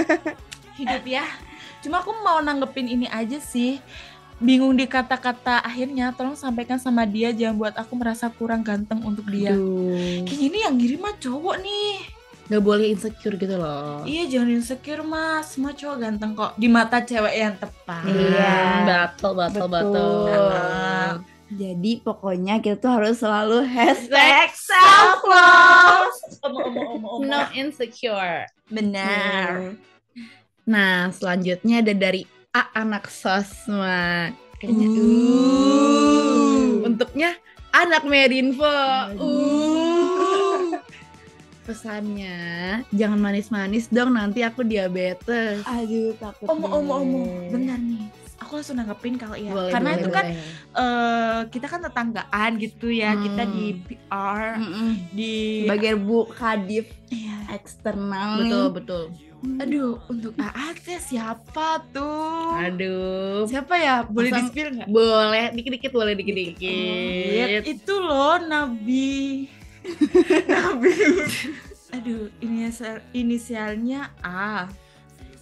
hidup 0.78 1.04
ya 1.04 1.24
cuma 1.82 2.00
aku 2.00 2.12
mau 2.22 2.38
nanggepin 2.40 2.88
ini 2.88 3.06
aja 3.08 3.36
sih 3.38 3.82
bingung 4.38 4.74
di 4.74 4.90
kata-kata 4.90 5.62
akhirnya 5.62 6.10
tolong 6.16 6.34
sampaikan 6.34 6.80
sama 6.80 7.06
dia 7.06 7.30
jangan 7.30 7.54
buat 7.58 7.74
aku 7.78 7.94
merasa 7.94 8.26
kurang 8.32 8.64
ganteng 8.66 9.02
untuk 9.04 9.28
dia 9.30 9.54
Aduh. 9.54 10.24
kayaknya 10.26 10.46
ini 10.48 10.58
yang 10.64 10.74
ngirim 10.78 11.00
mah 11.02 11.14
cowok 11.18 11.56
nih 11.62 11.94
nggak 12.42 12.68
boleh 12.68 12.90
insecure 12.90 13.38
gitu 13.38 13.54
loh. 13.54 14.02
Iya 14.04 14.28
jangan 14.28 14.50
insecure 14.50 15.00
mas, 15.06 15.56
semua 15.56 15.72
cowok 15.72 15.96
ganteng 15.96 16.34
kok 16.34 16.52
di 16.58 16.68
mata 16.68 17.00
cewek 17.00 17.32
yang 17.38 17.54
tepat. 17.56 18.02
Iya. 18.04 18.52
Betul, 19.14 19.32
betul. 19.40 19.66
Betul. 19.72 21.22
Jadi 21.52 22.00
pokoknya 22.00 22.64
kita 22.64 22.80
tuh 22.80 22.92
harus 22.96 23.20
selalu 23.20 23.66
hashtag 23.68 24.50
self 24.56 25.20
love. 25.26 26.16
No 27.20 27.44
insecure. 27.52 28.48
Benar. 28.72 29.76
Nah, 30.64 31.12
selanjutnya 31.12 31.84
ada 31.84 31.92
dari 31.92 32.24
A 32.56 32.72
anak 32.76 33.08
sosmed. 33.08 34.32
Kayaknya 34.60 34.86
Uh. 34.94 36.86
Untuknya 36.86 37.34
anak 37.74 38.06
Medinfo. 38.06 38.64
Aduh. 38.64 39.20
Uh. 39.20 40.78
Pesannya, 41.62 42.82
jangan 42.90 43.22
manis-manis 43.22 43.86
dong 43.86 44.18
nanti 44.18 44.42
aku 44.42 44.66
diabetes. 44.66 45.62
Aduh 45.62 46.10
takut. 46.18 46.50
Omo 46.50 46.66
omo. 46.66 47.22
Benar 47.54 47.78
nih. 47.78 48.21
Aku 48.52 48.60
langsung 48.60 48.76
nanggepin 48.76 49.16
kalau 49.16 49.32
ya. 49.32 49.48
Boleh, 49.48 49.72
Karena 49.72 49.90
boleh, 49.90 49.96
itu 49.96 50.08
kan 50.12 50.26
boleh. 50.28 50.44
eh, 50.76 51.40
kita 51.48 51.66
kan 51.66 51.80
tetanggaan 51.80 52.50
gitu 52.58 52.92
ya. 52.92 53.16
Kita 53.16 53.42
Hmm. 53.42 53.52
di 53.54 53.64
PR, 53.80 54.44
Mm-mm. 54.54 54.90
di 55.08 55.34
Sebagai 55.64 55.94
bu 55.96 56.28
kadif 56.28 56.84
Iya. 57.08 57.48
eksternal 57.50 58.30
betul, 58.38 58.52
nih. 58.60 58.68
betul. 58.70 59.04
Aduh, 59.58 59.92
untuk 60.06 60.36
AAT 60.36 60.84
siapa 61.00 61.80
tuh? 61.88 62.60
Aduh. 62.60 63.48
Siapa 63.48 63.72
ya? 63.74 64.04
Boleh 64.04 64.28
Masa- 64.28 64.44
di-spill 64.44 64.68
nggak? 64.70 64.86
Boleh, 64.86 65.44
dikit-dikit 65.50 65.90
boleh 65.90 66.12
Iya, 66.12 66.20
dikit-dikit. 66.20 67.64
itu 67.66 67.94
loh 67.96 68.36
Nabi. 68.38 69.48
Nabi. 70.46 70.92
Aduh, 71.90 72.28
inisial 72.38 73.00
inisialnya 73.12 74.12
A. 74.20 74.68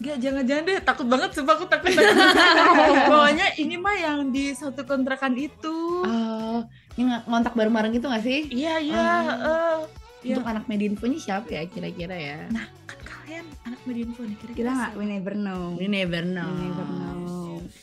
Gak, 0.01 0.17
jangan-jangan 0.17 0.63
deh, 0.65 0.81
takut 0.81 1.05
banget, 1.05 1.31
sumpah 1.31 1.55
aku 1.55 1.69
takut 1.69 1.93
banget. 1.93 2.17
Pokoknya 3.13 3.47
ini 3.55 3.77
mah 3.77 3.93
yang 3.93 4.19
di 4.29 4.49
satu 4.51 4.81
kontrakan 4.83 5.37
itu. 5.37 5.77
Oh, 6.01 6.65
ini 6.97 7.05
ng- 7.07 7.25
ngontak 7.25 7.53
bareng-bareng 7.53 7.93
gitu 7.93 8.09
gak 8.09 8.25
sih? 8.25 8.49
Iya, 8.49 8.81
iya. 8.81 8.97
Oh. 8.97 9.85
eh. 9.85 10.01
Iya. 10.21 10.37
Untuk 10.37 10.49
anak 10.49 10.65
Medinfo 10.67 11.05
ini 11.05 11.17
siapa 11.17 11.49
ya 11.49 11.65
kira-kira 11.65 12.13
ya? 12.13 12.49
Kan 12.49 12.69
kalian 13.03 13.45
anak 13.65 13.81
Medinfo 13.85 14.21
nih, 14.23 14.37
kira-kira 14.37 14.57
Kita 14.59 14.73
siapa? 14.89 14.97
we 14.97 15.05
never 15.07 15.33
know. 15.35 15.77
We 15.77 15.87
never 15.87 16.21
know. 16.23 16.49
We 16.49 16.65
never 16.67 16.87
know. 16.87 17.21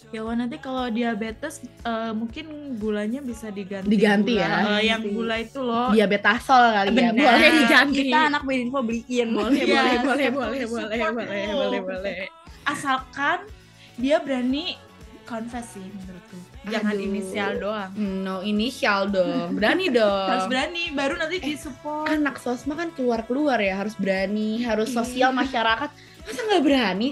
Ya 0.08 0.24
Wan, 0.24 0.40
nanti 0.40 0.56
kalau 0.56 0.88
diabetes 0.88 1.60
eh, 1.84 2.12
mungkin 2.12 2.48
gulanya 2.76 3.20
bisa 3.20 3.52
diganti. 3.52 3.92
Diganti 3.92 4.34
Gula, 4.34 4.48
ya. 4.48 4.60
eh, 4.74 4.82
yang 4.88 5.04
gula 5.04 5.36
itu 5.36 5.60
loh. 5.60 5.92
Diabetasol 5.92 6.64
kali 6.72 6.90
ya. 6.90 7.12
Benar. 7.12 7.24
Boleh 7.28 7.50
diganti. 7.58 8.02
Kita 8.06 8.20
anak 8.26 8.42
Medinfo 8.42 8.80
beliin. 8.82 9.28
boleh, 9.30 9.60
Iya, 9.60 9.84
boleh, 10.00 10.28
boleh, 10.30 10.30
boleh, 10.32 10.66
boleh, 10.66 10.98
boleh, 11.12 11.48
boleh, 11.52 11.80
boleh. 11.84 12.16
Asalkan 12.64 13.52
dia 13.96 14.20
berani 14.20 14.80
confess 15.24 15.76
sih 15.76 15.84
menurutku. 15.84 16.40
Jangan 16.66 16.96
Aduh. 16.96 17.04
inisial 17.04 17.52
doang. 17.58 17.92
No 17.98 18.36
inisial 18.42 19.02
dong. 19.08 19.56
Berani 19.56 19.92
dong. 20.00 20.28
Harus 20.30 20.48
berani, 20.48 20.84
baru 20.90 21.20
nanti 21.20 21.36
disupport. 21.42 22.08
Anak 22.08 22.40
sosma 22.40 22.76
kan 22.76 22.96
keluar-keluar 22.96 23.60
ya, 23.60 23.76
harus 23.78 23.92
berani, 23.94 24.64
harus 24.64 24.88
Iya. 24.88 24.98
sosial 24.98 25.32
masyarakat. 25.34 25.92
Masa 26.24 26.40
nggak 26.46 26.64
berani? 26.64 27.10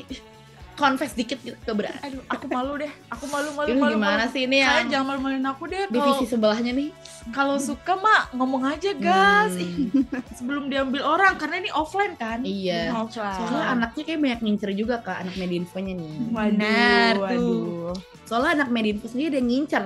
Confess 0.75 1.11
dikit 1.11 1.39
gitu, 1.39 1.55
ke 1.55 1.71
berani. 1.71 1.95
Aduh, 2.01 2.19
aku 2.27 2.45
malu 2.45 2.75
deh. 2.75 2.91
Aku 3.07 3.25
malu 3.25 3.47
malu 3.51 3.67
Ini 3.67 3.79
malu. 3.79 3.95
gimana 3.95 4.17
malu. 4.21 4.29
sih 4.29 4.43
ini 4.43 4.59
Kalian 4.59 4.75
yang 4.77 4.87
jangan 4.89 5.05
malu-maluin 5.09 5.45
aku 5.45 5.63
deh. 5.65 5.81
Kalau 5.81 5.95
divisi 5.95 6.25
sebelahnya 6.27 6.71
nih? 6.71 6.89
kalau 7.27 7.57
suka 7.57 7.95
mah 7.95 8.29
ngomong 8.31 8.67
aja 8.67 8.91
gas. 8.93 9.55
Ih, 9.55 9.89
Hmm, 9.89 10.05
Sebelum 10.35 10.67
diambil 10.67 11.01
orang 11.01 11.33
karena 11.35 11.57
ini 11.57 11.71
offline 11.71 12.13
kan. 12.13 12.43
iya. 12.43 12.91
Offline. 12.91 13.39
Soalnya 13.41 13.65
anaknya 13.71 14.03
kayak 14.03 14.19
banyak 14.19 14.39
ngincer 14.41 14.69
juga 14.73 14.99
kak 14.99 15.17
anak 15.21 15.35
Medinfonya 15.35 15.93
nih. 15.95 16.11
Benar 16.27 17.13
tuh. 17.15 17.23
waduh. 17.23 17.95
Soalnya 18.23 18.51
anak 18.53 18.69
Medinfo 18.69 19.07
sendiri 19.07 19.31
ada 19.31 19.37
yang 19.37 19.47
ngincer. 19.47 19.85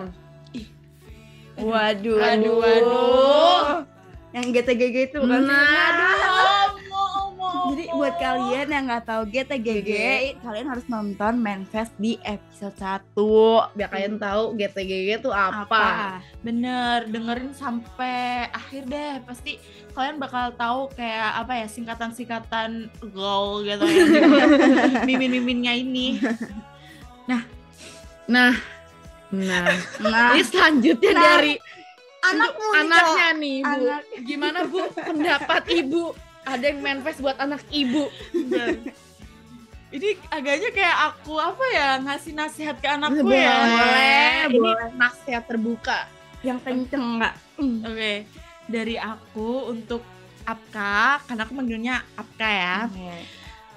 Waduh. 1.56 2.18
Aduh, 2.20 2.58
aduh. 2.60 3.64
Yang 4.30 4.46
GTGG 4.56 4.96
itu 5.06 5.18
bukan 5.18 5.42
sih? 5.42 5.50
Nah, 5.50 6.19
buat 8.00 8.16
kalian 8.16 8.68
yang 8.72 8.84
nggak 8.88 9.04
tahu 9.12 9.28
GTGG, 9.28 9.92
kalian 10.40 10.72
harus 10.72 10.88
nonton 10.88 11.36
Manfest 11.36 11.92
di 12.00 12.16
episode 12.24 12.72
1. 12.80 13.76
biar 13.76 13.90
kalian 13.92 14.16
tahu 14.16 14.56
GTGG 14.56 15.20
itu 15.20 15.32
apa. 15.36 16.24
Bener, 16.40 17.12
dengerin 17.12 17.52
sampai 17.52 18.48
akhir 18.56 18.88
deh. 18.88 19.20
Pasti 19.28 19.60
kalian 19.92 20.16
bakal 20.16 20.56
tahu 20.56 20.88
kayak 20.96 21.44
apa 21.44 21.60
ya 21.60 21.68
singkatan-singkatan 21.68 22.88
goal 23.12 23.68
gitu 23.68 23.84
ya. 23.84 24.48
Mimin-miminnya 25.08 25.76
ini. 25.76 26.24
Nah, 27.28 27.44
nah, 28.32 28.56
Nah, 29.30 30.34
ini 30.34 30.42
selanjutnya 30.42 31.14
Nah, 31.14 31.22
dari 31.22 31.54
anakmu 32.26 32.66
untuk 32.66 32.82
nih, 32.82 32.82
anaknya 32.82 33.28
nih, 33.38 33.58
Bu. 33.62 33.70
Anak. 33.70 34.02
Gimana 34.26 34.60
Bu 34.66 34.80
pendapat 34.90 35.64
Ibu? 35.70 36.29
Ada 36.50 36.66
yang 36.66 36.80
manifest 36.82 37.22
buat 37.22 37.38
anak 37.38 37.62
Ibu. 37.70 38.10
Ini 39.90 40.10
agaknya 40.30 40.70
kayak 40.70 40.98
aku 41.14 41.34
apa 41.38 41.66
ya 41.74 41.98
ngasih 41.98 42.34
nasihat 42.34 42.78
ke 42.78 42.86
anakku 42.86 43.26
boleh, 43.26 43.42
ya. 43.42 43.58
Boleh, 43.58 44.30
Ini 44.46 44.58
boleh. 44.58 44.88
nasihat 44.96 45.44
terbuka. 45.46 46.00
yang 46.40 46.56
kenceng 46.64 47.20
nggak? 47.20 47.36
Oke, 47.84 48.24
dari 48.64 48.96
aku 48.96 49.68
untuk 49.68 50.00
Apka, 50.48 51.20
karena 51.28 51.44
aku 51.44 51.52
manggilnya 51.52 52.00
Apka 52.16 52.48
ya. 52.48 52.78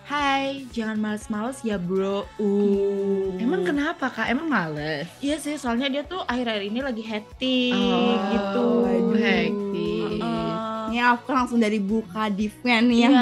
Hai, 0.03 0.63
jangan 0.71 0.95
males-males 0.95 1.59
ya 1.63 1.75
bro. 1.75 2.23
Uh. 2.39 3.35
Emang 3.37 3.67
kenapa 3.67 4.07
Kak? 4.09 4.31
Emang 4.31 4.47
males? 4.47 5.11
Iya 5.19 5.43
sih, 5.43 5.59
soalnya 5.59 5.91
dia 5.91 6.07
tuh 6.07 6.23
akhir-akhir 6.23 6.63
ini 6.63 6.81
lagi 6.81 7.03
hectic 7.03 7.75
Oh, 7.75 8.15
gitu. 8.31 8.65
waduh. 8.85 9.19
hektik. 9.19 10.23
Heeh. 10.23 10.72
Ini 10.93 11.01
aku 11.09 11.33
langsung 11.33 11.57
dari 11.57 11.81
Bu 11.81 12.05
Kadifnya 12.05 12.85
nih 12.85 12.99
Iya, 13.01 13.09
yang 13.09 13.17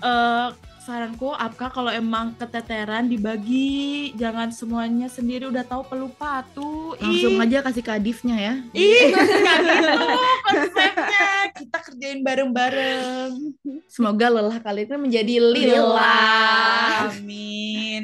eh, 0.00 0.48
saranku 0.82 1.30
Apka 1.30 1.70
kalau 1.70 1.92
emang 1.94 2.34
keteteran 2.34 3.06
dibagi, 3.06 4.10
jangan 4.18 4.50
semuanya 4.50 5.06
sendiri 5.06 5.46
udah 5.46 5.62
tahu 5.62 5.86
pelupa 5.86 6.42
tuh. 6.50 6.98
Langsung 6.98 7.38
Ih, 7.38 7.44
aja 7.44 7.62
kasih 7.62 7.84
kadifnya 7.86 8.36
ya. 8.40 8.54
Ih, 8.74 9.12
nggak 9.12 9.56
gitu 9.62 10.18
konsepnya. 10.42 11.28
Kita 11.54 11.78
kerjain 11.86 12.20
bareng-bareng. 12.26 13.30
Semoga 13.86 14.26
lelah 14.26 14.58
kalian 14.58 14.86
itu 14.90 14.96
menjadi 14.98 15.34
Lila. 15.38 15.54
lila. 15.54 16.18
Amin. 17.12 18.02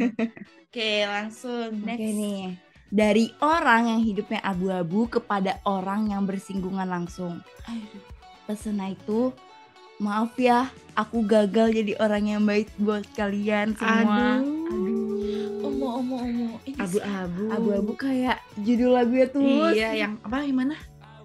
Oke, 0.68 1.02
langsung 1.02 1.74
Oke 1.74 1.82
next. 1.82 2.14
nih. 2.14 2.42
Dari 2.88 3.28
orang 3.42 3.90
yang 3.90 4.00
hidupnya 4.00 4.40
abu-abu 4.40 5.10
kepada 5.10 5.58
orang 5.66 6.08
yang 6.08 6.22
bersinggungan 6.24 6.86
langsung. 6.86 7.42
Aduh. 7.66 8.17
Pesannya 8.48 8.96
itu, 8.96 9.28
maaf 10.00 10.32
ya, 10.34 10.72
aku 10.96 11.20
gagal 11.20 11.68
jadi 11.70 12.00
orang 12.00 12.24
yang 12.26 12.42
baik 12.42 12.72
buat 12.80 13.04
kalian 13.12 13.76
semua. 13.76 14.40
Aduh. 14.40 15.68
Omo, 15.68 16.00
omo, 16.00 16.16
omo. 16.16 16.46
Ini 16.64 16.80
sih- 16.88 16.96
Abu-abu. 17.04 17.44
Abu-abu 17.52 17.92
kayak 17.94 18.40
judul 18.56 18.96
lagunya 18.96 19.28
tuh. 19.28 19.44
Iya, 19.68 19.90
yang 19.94 20.12
apa 20.24 20.40
gimana? 20.42 20.74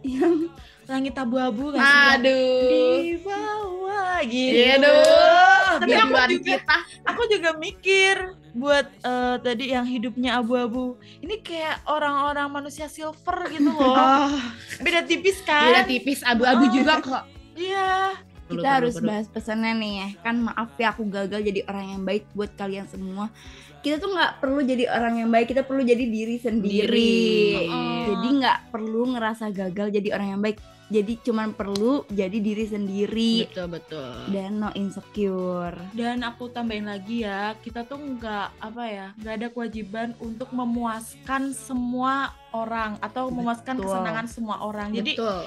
yang 0.04 0.52
langit 0.84 1.16
abu-abu 1.16 1.72
sih? 1.72 1.80
Aduh. 1.80 2.68
Di 3.00 3.16
bawah 3.24 4.20
gitu. 4.28 4.58
Iya 4.60 4.74
dong. 4.84 5.80
Tapi 5.80 5.92
aku 5.96 6.12
juga- 6.28 6.44
kita. 6.44 6.78
Aku 7.08 7.22
juga 7.32 7.50
mikir 7.56 8.16
buat 8.54 8.86
eh, 8.86 9.36
tadi 9.40 9.66
yang 9.70 9.84
hidupnya 9.84 10.38
abu-abu. 10.38 10.94
Ini 11.20 11.42
kayak 11.42 11.84
orang-orang 11.86 12.48
manusia 12.48 12.86
silver 12.86 13.50
gitu 13.50 13.68
loh. 13.68 13.98
Oh, 13.98 14.30
Beda 14.86 15.02
tipis 15.02 15.42
beda 15.42 15.82
kan? 15.82 15.86
tipis 15.86 16.22
abu-abu 16.22 16.64
Oh. 16.64 16.72
juga 16.72 16.94
kok. 17.00 17.24
Iya. 17.54 18.14
kita 18.44 18.70
harus 18.70 19.00
bahas 19.00 19.26
pesannya 19.26 19.74
nih 19.74 19.94
ya. 19.96 20.08
Kan 20.22 20.46
maaf 20.46 20.70
ya 20.76 20.94
aku 20.94 21.06
gagal 21.06 21.42
jadi 21.42 21.66
orang 21.66 21.86
yang 21.90 22.02
baik 22.04 22.30
buat 22.32 22.54
kalian 22.54 22.86
semua. 22.86 23.34
Kita 23.82 23.98
tuh 23.98 24.14
nggak 24.14 24.40
perlu 24.40 24.62
jadi 24.62 24.88
orang 24.88 25.18
yang 25.18 25.30
baik, 25.30 25.50
kita 25.50 25.66
perlu 25.66 25.82
jadi 25.82 26.06
diri 26.06 26.38
sendiri. 26.38 26.86
Diri. 26.86 27.66
Oh. 27.66 28.04
Jadi 28.06 28.28
nggak 28.38 28.60
perlu 28.70 29.02
ngerasa 29.12 29.50
gagal 29.50 29.90
jadi 29.92 30.14
orang 30.14 30.28
yang 30.30 30.42
baik. 30.42 30.62
Jadi 30.94 31.18
cuman 31.26 31.58
perlu 31.58 32.06
jadi 32.14 32.38
diri 32.38 32.70
sendiri 32.70 33.50
Betul 33.50 33.68
betul. 33.74 34.14
dan 34.30 34.62
no 34.62 34.70
insecure. 34.78 35.74
Dan 35.90 36.22
aku 36.22 36.54
tambahin 36.54 36.86
lagi 36.86 37.26
ya, 37.26 37.58
kita 37.66 37.82
tuh 37.82 37.98
nggak 37.98 38.62
apa 38.62 38.84
ya, 38.86 39.08
nggak 39.18 39.34
ada 39.42 39.48
kewajiban 39.50 40.14
untuk 40.22 40.54
memuaskan 40.54 41.50
semua 41.58 42.38
orang 42.54 43.02
atau 43.02 43.34
memuaskan 43.34 43.82
Betul. 43.82 43.90
kesenangan 43.90 44.28
semua 44.30 44.62
orang. 44.62 44.94
Jadi 44.94 45.18
Betul. 45.18 45.42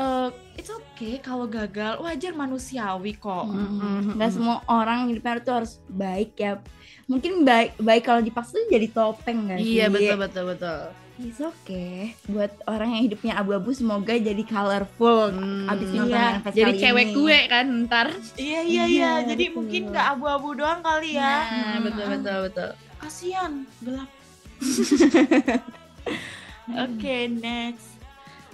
eh, 0.00 0.28
it's 0.56 0.72
okay 0.72 1.20
kalau 1.20 1.44
gagal, 1.44 2.00
wajar 2.00 2.32
manusiawi 2.32 3.20
kok. 3.20 3.44
Nggak 4.16 4.32
semua 4.32 4.64
orang 4.64 5.12
hidupnya 5.12 5.44
tuh 5.44 5.54
harus 5.60 5.76
baik 5.92 6.40
ya. 6.40 6.56
Mungkin 7.04 7.44
baik 7.44 7.76
baik 7.76 8.08
kalau 8.08 8.24
dipaksa 8.24 8.56
jadi 8.72 8.88
topeng 8.88 9.60
sih? 9.60 9.76
Iya 9.76 9.92
betul 9.92 10.16
betul 10.24 10.44
betul. 10.56 11.03
It's 11.14 11.38
okay. 11.38 12.18
Buat 12.26 12.58
orang 12.66 12.98
yang 12.98 13.02
hidupnya 13.06 13.38
abu-abu 13.38 13.70
semoga 13.70 14.18
jadi 14.18 14.42
colorful. 14.42 15.30
Hmm, 15.30 15.70
Abis 15.70 15.86
iya. 15.86 15.98
nonton 16.02 16.18
manifest 16.18 16.54
Jadi 16.58 16.72
cewek 16.82 17.06
ini. 17.06 17.14
gue 17.14 17.38
kan 17.46 17.64
ntar. 17.86 18.06
Iya 18.34 18.34
iya 18.34 18.60
iya. 18.66 18.84
Iya, 18.86 19.12
Jadi 19.30 19.44
betul. 19.46 19.56
mungkin 19.62 19.82
nggak 19.94 20.06
abu-abu 20.18 20.48
doang 20.58 20.82
kali 20.82 21.14
ya. 21.14 21.34
Nah, 21.46 21.78
betul 21.86 22.06
betul 22.18 22.38
betul. 22.50 22.70
Kasian 22.98 23.52
gelap. 23.78 24.10
Oke 26.84 27.16
next. 27.30 27.94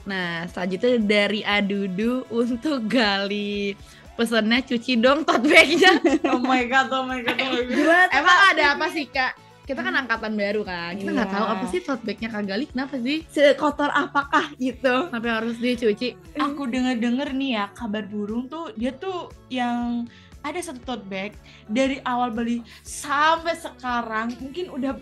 Nah, 0.04 0.44
selanjutnya 0.52 1.00
dari 1.00 1.40
Adudu 1.40 2.28
untuk 2.28 2.84
Gali. 2.84 3.72
Pesannya 4.16 4.60
cuci 4.60 5.00
dong 5.00 5.24
tote 5.24 5.48
bag-nya. 5.48 5.96
Oh 6.28 6.36
my 6.36 6.68
god, 6.68 6.92
oh 6.92 7.08
my 7.08 7.24
god, 7.24 7.40
oh 7.40 7.56
my 7.56 7.64
god. 7.64 8.08
Emang 8.12 8.38
ada 8.52 8.76
apa 8.76 8.92
sih, 8.92 9.08
Kak? 9.08 9.32
Kita 9.70 9.80
kan 9.80 9.94
angkatan 9.96 10.34
baru 10.34 10.62
kan. 10.62 10.98
Kita 10.98 11.10
nggak 11.10 11.28
Iya. 11.28 11.36
tahu 11.36 11.46
apa 11.46 11.64
sih 11.64 11.80
tote 11.80 12.02
bag-nya 12.02 12.28
Kak 12.28 12.42
Gali 12.44 12.66
kenapa 12.66 12.98
sih? 12.98 13.22
Sekotor 13.24 13.86
apakah 13.88 14.50
gitu? 14.56 15.06
Sampai 15.06 15.30
harus 15.30 15.56
dicuci. 15.56 16.18
Aku 16.34 16.66
denger-denger 16.66 17.30
nih 17.30 17.50
ya 17.52 17.64
kabar 17.70 18.02
burung 18.02 18.44
tuh 18.44 18.74
dia 18.74 18.90
tuh 18.90 19.30
yang 19.46 20.10
ada 20.40 20.58
satu 20.58 20.82
tote 20.84 21.06
bag 21.06 21.38
dari 21.64 22.02
awal 22.02 22.28
beli 22.28 22.64
sampai 22.80 23.54
sekarang 23.54 24.34
mungkin 24.36 24.72
udah 24.72 24.98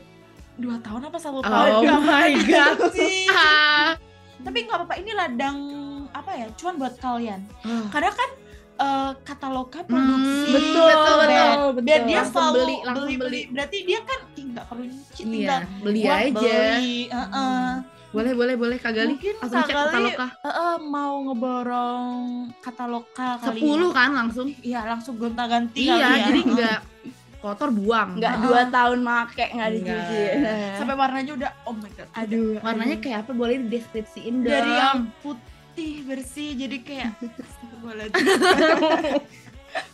dua 0.54 0.76
tahun 0.78 1.06
apa 1.06 1.16
satu 1.16 1.40
tahun 1.40 1.70
Oh 1.72 1.80
Nggak 1.86 2.00
my 2.02 2.32
god. 2.44 2.78
sih. 2.92 3.24
Ah. 3.30 3.96
Tapi 4.44 4.58
nggak 4.62 4.76
apa-apa 4.76 4.94
ini 4.96 5.10
ladang 5.12 5.56
apa 6.10 6.30
ya 6.34 6.46
cuan 6.54 6.76
buat 6.76 6.94
kalian. 6.98 7.40
Oh. 7.62 7.88
Karena 7.88 8.10
kan 8.10 8.30
eh, 8.78 9.12
Kataloga 9.20 9.78
produksi 9.82 10.38
Hmm, 10.40 10.52
betul, 10.52 10.86
betul, 10.86 11.14
bag. 11.16 11.28
betul, 11.28 11.68
betul. 11.68 11.82
biar 11.82 12.00
dia 12.00 12.16
Langsung 12.16 12.32
selalu 12.32 12.56
beli, 12.56 12.76
langsung 12.80 13.04
beli, 13.04 13.16
beli. 13.18 13.40
berarti 13.48 13.78
dia 13.82 14.00
kan 14.02 14.18
nggak 14.30 14.64
perlu 14.66 14.84
nyuci 14.84 15.22
tinggal 15.24 15.60
Iya, 15.60 15.78
beli 15.78 16.00
buat 16.00 16.18
aja. 16.18 16.32
beli. 16.32 16.96
Heeh. 17.08 17.66
Boleh, 18.08 18.32
boleh, 18.32 18.54
boleh 18.56 18.76
Kak 18.76 18.92
Gali. 18.94 19.12
Mungkin 19.12 19.34
Langsung 19.36 19.52
Kak 19.54 19.66
cek 19.66 19.76
Gali 19.76 19.84
Kataloga. 19.84 20.26
eh, 20.40 20.48
eh, 20.48 20.76
mau 20.82 21.14
ngeborong 21.22 22.18
Kataloga 22.58 23.28
kali 23.38 23.60
10 23.60 23.68
ya. 23.68 23.88
kan 23.92 24.10
langsung. 24.14 24.48
Iya 24.58 24.80
langsung 24.86 25.14
gonta-ganti 25.14 25.78
Iya, 25.78 25.92
kali 25.94 26.00
ya. 26.00 26.24
jadi 26.24 26.40
nggak 26.48 26.78
kotor 27.38 27.68
buang. 27.70 28.16
Nggak 28.16 28.32
Heeh. 28.32 28.44
dua 28.44 28.60
tahun 28.66 28.98
make 29.00 29.44
nggak 29.50 29.70
dicuci. 29.72 30.18
Sampai 30.74 30.94
warnanya 30.94 31.32
udah 31.34 31.50
oh 31.62 31.74
my 31.74 31.90
god. 31.90 32.08
Aduh, 32.14 32.56
Warnanya 32.58 32.96
kayak 32.96 33.18
apa? 33.22 33.30
Boleh 33.32 33.56
dideskripsiin 33.60 34.34
dong. 34.38 34.48
dari 34.48 34.72
yang 34.72 34.98
putih 35.20 35.56
bersih 36.02 36.54
jadi 36.54 36.76
kayak 36.80 37.10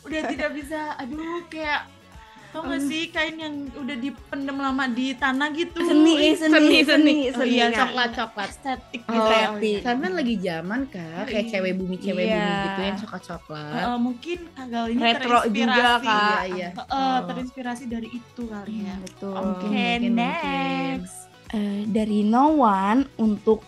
udah 0.05 0.21
tidak 0.29 0.51
bisa 0.53 0.97
aduh 0.97 1.45
kayak 1.49 1.89
tau 2.55 2.63
gak 2.63 2.87
sih 2.87 3.11
kain 3.11 3.35
yang 3.35 3.67
udah 3.75 3.99
dipendam 3.99 4.55
lama 4.55 4.87
di 4.87 5.11
tanah 5.13 5.51
gitu 5.51 5.75
seni, 5.75 6.39
seni, 6.39 6.39
seni, 6.39 6.39
seni, 6.39 6.79
seni. 6.87 7.15
seni, 7.27 7.35
Oh 7.35 7.43
iya, 7.43 7.67
coklat 7.75 8.15
coklat. 8.15 8.47
estetik 8.49 9.03
Oh, 9.03 9.11
gitu 9.11 9.27
ya. 9.27 9.35
estetik. 9.43 9.79
Sekarang 9.83 10.01
kan 10.01 10.13
lagi 10.15 10.35
zaman 10.39 10.81
kak, 10.87 11.23
kayak 11.27 11.35
Iya. 11.35 11.51
cewek 11.51 11.73
bumi 11.75 11.97
cewek 11.99 12.25
Iya. 12.25 12.39
bumi 12.39 12.55
gitu 12.63 12.81
yang 12.81 12.97
coklat 13.03 13.23
coklat. 13.27 13.75
Eh, 13.75 13.99
mungkin 13.99 14.39
Kagal 14.55 14.85
ini 14.87 15.01
Retro 15.03 15.19
juga, 15.19 15.43
terinspirasi 15.43 16.07
Kak. 16.07 16.15
Iya 16.15 16.41
iya. 16.47 16.69
Eh, 16.71 16.95
Oh. 16.95 17.19
terinspirasi 17.27 17.85
dari 17.91 18.09
itu 18.13 18.43
kali 18.47 18.75
ya 18.81 18.95
Betul. 19.03 19.35
oke 19.35 19.43
mungkin, 19.43 19.71
mungkin. 19.75 20.13
next 20.15 21.17
Eh, 21.51 21.83
dari 21.89 22.21
No 22.23 22.45
One 22.57 23.09
untuk 23.17 23.65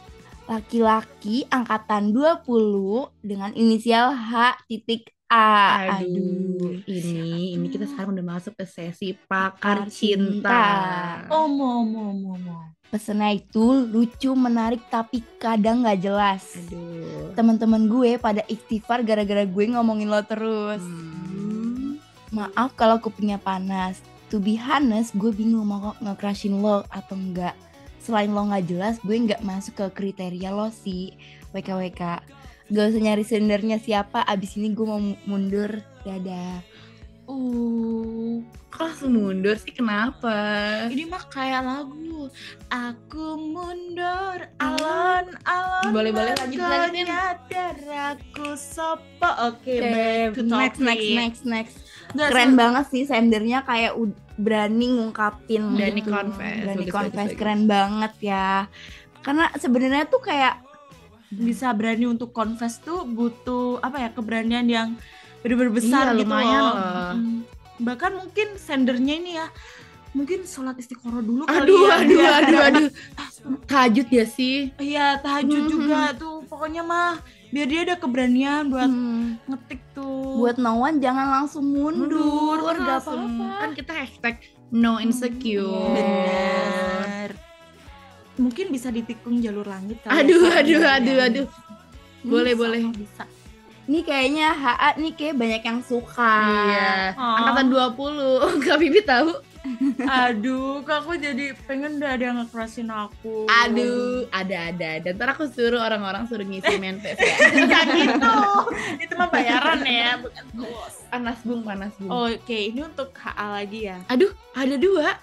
laki-laki 0.46 1.42
angkatan 1.50 2.14
20 2.14 2.46
dengan 3.22 3.50
inisial 3.54 4.14
H 4.14 4.62
titik 4.70 5.10
A. 5.26 5.98
Aduh, 5.98 6.78
ini 6.86 7.58
ini 7.58 7.66
kita 7.66 7.90
sekarang 7.90 8.14
udah 8.14 8.38
masuk 8.38 8.54
ke 8.54 8.62
sesi 8.62 9.10
Pakar 9.26 9.90
cinta. 9.90 10.22
cinta. 10.46 10.62
omo 11.34 11.82
omo 11.82 12.00
omo 12.14 12.28
omo 12.38 12.56
Pesannya 12.86 13.42
itu 13.42 13.90
lucu, 13.90 14.30
menarik 14.38 14.86
tapi 14.86 15.18
kadang 15.42 15.82
nggak 15.82 15.98
jelas. 15.98 16.54
Aduh. 16.54 17.34
Teman-teman 17.34 17.90
gue 17.90 18.14
pada 18.14 18.46
istighfar 18.46 19.02
gara-gara 19.02 19.42
gue 19.42 19.64
ngomongin 19.74 20.06
lo 20.06 20.22
terus. 20.22 20.78
Hmm. 20.78 21.98
Maaf 22.30 22.78
kalau 22.78 23.02
kupingnya 23.02 23.42
panas. 23.42 23.98
To 24.30 24.38
be 24.38 24.54
honest, 24.54 25.18
gue 25.18 25.34
bingung 25.34 25.66
mau 25.66 25.98
nge-crushin 25.98 26.62
lo 26.62 26.86
atau 26.86 27.18
enggak. 27.18 27.58
Selain 28.06 28.30
lo 28.30 28.46
nggak 28.46 28.66
jelas, 28.66 29.02
gue 29.02 29.18
nggak 29.18 29.42
masuk 29.42 29.74
ke 29.74 29.86
kriteria 29.92 30.54
lo 30.54 30.70
sih. 30.70 31.10
WKWK. 31.50 32.22
Gak 32.66 32.86
usah 32.88 33.02
nyari 33.02 33.22
sendernya 33.22 33.78
siapa, 33.78 34.22
abis 34.22 34.54
ini 34.54 34.70
gue 34.70 34.86
mau 34.86 34.98
mundur. 35.24 35.82
Dadah. 36.02 36.62
uh 37.26 38.38
Kok 38.68 38.82
langsung 38.84 39.16
mundur 39.16 39.56
sih 39.56 39.72
kenapa? 39.72 40.36
ini 40.86 41.02
mah 41.02 41.24
kayak 41.26 41.64
lagu 41.64 42.28
aku 42.68 43.26
mundur 43.34 44.36
alon 44.60 45.26
alon 45.42 45.90
Boleh, 45.90 46.12
boleh, 46.12 46.36
lanjut, 46.36 46.60
lanjutin. 46.60 47.08
nyadar 47.08 47.76
aku 48.12 48.52
sopo 48.54 49.30
oke 49.42 49.64
Oke, 49.64 49.80
back 49.80 50.36
to 50.36 50.42
next, 50.44 50.78
next, 50.78 51.08
next, 51.10 51.42
next. 51.42 51.76
Nggak, 52.12 52.28
Keren 52.30 52.52
banget 52.54 52.84
sih 52.92 53.02
sendernya 53.02 53.64
kayak 53.64 53.96
ud- 53.96 54.20
berani 54.36 54.86
ngungkapin 54.90 55.62
Berani 55.72 56.00
gitu. 56.00 56.10
confess, 56.10 56.56
Berani 56.60 56.78
bagus, 56.78 56.92
confess, 56.92 57.10
bagus, 57.10 57.26
bagus. 57.26 57.38
keren 57.38 57.62
banget 57.64 58.12
ya. 58.22 58.48
Karena 59.20 59.44
sebenarnya 59.54 60.04
tuh 60.04 60.20
kayak 60.20 60.54
bisa 61.28 61.72
berani 61.72 62.06
untuk 62.06 62.30
confess 62.30 62.78
tuh 62.78 63.02
butuh 63.02 63.80
apa 63.80 63.98
ya 63.98 64.08
keberanian 64.10 64.66
yang 64.66 64.88
bener-bener 65.40 65.72
besar 65.72 66.04
Iya, 66.06 66.16
gitu 66.16 66.22
lumayan 66.24 66.60
loh. 66.60 66.72
loh. 66.72 67.12
Mm. 67.12 67.36
Bahkan 67.78 68.12
mungkin 68.14 68.48
sendernya 68.56 69.14
ini 69.14 69.30
ya 69.34 69.46
mungkin 70.12 70.44
sholat 70.44 70.74
istiqoroh 70.74 71.20
dulu 71.20 71.44
Aduh, 71.44 71.60
kali 71.60 71.72
ya. 71.74 71.92
aduh, 71.94 72.08
biar- 72.14 72.36
aduh, 72.40 72.60
aduh. 72.62 72.88
Tahajud 73.62 74.08
ya 74.08 74.24
sih. 74.24 74.70
Iya 74.76 75.18
tahajud 75.18 75.62
Mhm. 75.62 75.70
juga 75.70 76.00
tuh 76.14 76.40
pokoknya 76.44 76.82
mah 76.82 77.20
biar 77.50 77.66
dia 77.66 77.80
ada 77.86 77.94
keberanian 77.96 78.68
buat 78.68 78.90
hmm, 78.90 79.46
ngetik 79.46 79.80
tuh. 79.94 80.42
buat 80.42 80.58
no 80.58 80.82
one 80.82 80.98
jangan 80.98 81.42
langsung 81.42 81.64
mundur, 81.66 82.58
kan 82.62 82.76
gak 82.82 83.00
apa-apa. 83.06 83.46
Kan 83.62 83.70
kita 83.72 83.92
hashtag 83.94 84.36
no 84.70 84.98
insecure. 84.98 85.94
Bener. 85.94 87.30
Mungkin 88.36 88.68
bisa 88.68 88.92
ditikung 88.92 89.40
jalur 89.40 89.64
langit 89.64 89.96
kali 90.04 90.12
ya, 90.12 90.20
Aduh, 90.20 90.40
Kak. 90.44 90.60
aduh, 90.60 90.76
Biar 90.76 90.92
aduh, 90.92 91.18
aduh. 91.24 91.46
Boleh, 92.26 92.52
Bisa, 92.52 92.60
boleh. 92.60 92.80
Bisa. 92.92 93.24
Ini 93.86 94.02
kayaknya 94.02 94.46
HA 94.50 94.90
nih 94.98 95.12
kayak 95.14 95.34
banyak 95.38 95.62
yang 95.62 95.80
suka. 95.80 96.34
Iya. 96.66 97.14
Oh. 97.14 97.38
Angkatan 97.38 97.66
20. 97.96 98.60
Kak 98.66 98.76
Bibi 98.82 99.00
tahu. 99.06 99.30
Aduh, 100.02 100.82
kak 100.82 101.02
aku 101.02 101.16
jadi 101.16 101.52
pengen 101.64 101.98
udah 101.98 102.10
ada 102.14 102.24
yang 102.24 102.36
nge-crushin 102.40 102.88
aku. 102.88 103.46
Aduh, 103.46 104.26
ada 104.30 104.70
ada. 104.70 104.90
Dan 105.00 105.12
ntar 105.14 105.34
aku 105.34 105.46
suruh 105.46 105.80
orang-orang 105.80 106.24
suruh 106.26 106.44
ngisi 106.44 106.76
manifest 106.76 107.18
ya. 107.18 107.34
Gitu. 107.96 108.32
Itu 109.00 109.12
mah 109.14 109.28
bayaran 109.28 109.80
ya, 109.82 110.20
bukan 110.20 110.44
bos. 110.54 110.94
panas 111.06 111.38
bung, 111.42 111.62
panas 111.62 111.92
bung. 111.96 112.10
Oke, 112.10 112.70
ini 112.70 112.80
untuk 112.82 113.10
HA 113.14 113.46
lagi 113.54 113.88
ya. 113.88 113.98
Aduh, 114.06 114.30
ada 114.52 114.76
dua. 114.76 115.16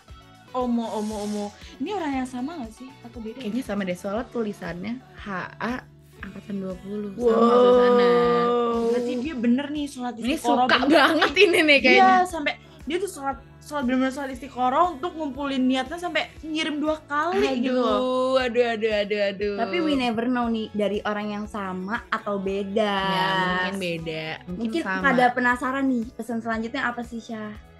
Omo, 0.54 0.86
omo, 0.86 1.16
omo. 1.26 1.46
Ini 1.82 1.98
orang 1.98 2.14
yang 2.22 2.30
sama 2.30 2.62
gak 2.62 2.74
sih? 2.78 2.86
Atau 3.02 3.20
beda? 3.20 3.42
ya? 3.42 3.50
Kayaknya 3.50 3.64
sama 3.66 3.82
deh 3.84 3.98
soalnya 3.98 4.26
tulisannya 4.30 4.94
HA 5.18 5.74
angkatan 6.24 6.56
20 6.62 7.20
sama 7.20 7.36
suasana. 7.52 8.08
Berarti 8.88 9.14
dia 9.20 9.36
bener 9.36 9.66
nih 9.70 9.86
sholat 9.86 10.14
Ini 10.16 10.36
suka 10.40 10.78
banget 10.88 11.34
ini 11.36 11.60
nih 11.60 11.78
Iya, 11.78 11.84
kayaknya. 11.84 12.18
sampai 12.24 12.54
dia 12.86 12.98
tuh 12.98 13.12
sholat 13.12 13.38
sholat 13.64 13.88
bener-bener 13.88 14.12
sholat 14.12 14.36
istiqoroh 14.36 15.00
untuk 15.00 15.16
ngumpulin 15.16 15.64
niatnya 15.64 15.96
sampai 15.96 16.28
ngirim 16.44 16.84
dua 16.84 17.00
kali 17.08 17.64
gitu 17.64 17.80
loh. 17.80 18.36
Aduh, 18.36 18.44
aduh, 18.44 18.66
aduh, 18.76 18.94
aduh, 19.02 19.22
aduh. 19.32 19.56
Tapi 19.64 19.78
we 19.80 19.96
never 19.96 20.28
know 20.28 20.52
nih 20.52 20.68
dari 20.76 21.00
orang 21.08 21.32
yang 21.32 21.46
sama 21.48 22.04
atau 22.12 22.36
beda. 22.38 22.96
Ya, 23.08 23.30
mungkin 23.40 23.76
beda. 23.80 24.26
Mungkin, 24.46 24.60
Mungkin 24.60 24.82
sama. 24.84 25.04
pada 25.08 25.26
penasaran 25.32 25.86
nih 25.88 26.04
pesan 26.14 26.44
selanjutnya 26.44 26.82
apa 26.92 27.02
sih 27.08 27.24
Syah? 27.24 27.74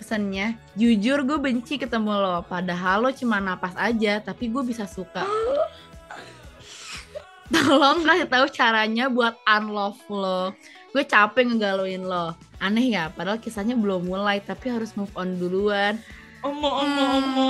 pesannya 0.00 0.56
jujur 0.80 1.28
gue 1.28 1.36
benci 1.36 1.76
ketemu 1.76 2.16
lo 2.16 2.40
padahal 2.48 3.04
lo 3.04 3.10
cuma 3.12 3.36
napas 3.36 3.76
aja 3.76 4.16
tapi 4.24 4.48
gue 4.48 4.64
bisa 4.64 4.88
suka 4.88 5.28
tolong 7.52 8.00
kasih 8.08 8.24
tahu 8.24 8.48
caranya 8.48 9.12
buat 9.12 9.36
unlove 9.44 10.00
lo 10.08 10.56
gue 10.90 11.04
capek 11.04 11.46
ngegaluin 11.46 12.02
lo. 12.02 12.34
Aneh 12.58 12.92
ya 12.92 13.08
padahal 13.08 13.38
kisahnya 13.38 13.74
belum 13.74 14.04
mulai 14.04 14.42
tapi 14.42 14.68
harus 14.68 14.92
move 14.94 15.10
on 15.14 15.38
duluan. 15.38 15.96
Omo, 16.40 16.72
omo, 16.72 17.04
Hmm, 17.04 17.20
omo. 17.20 17.48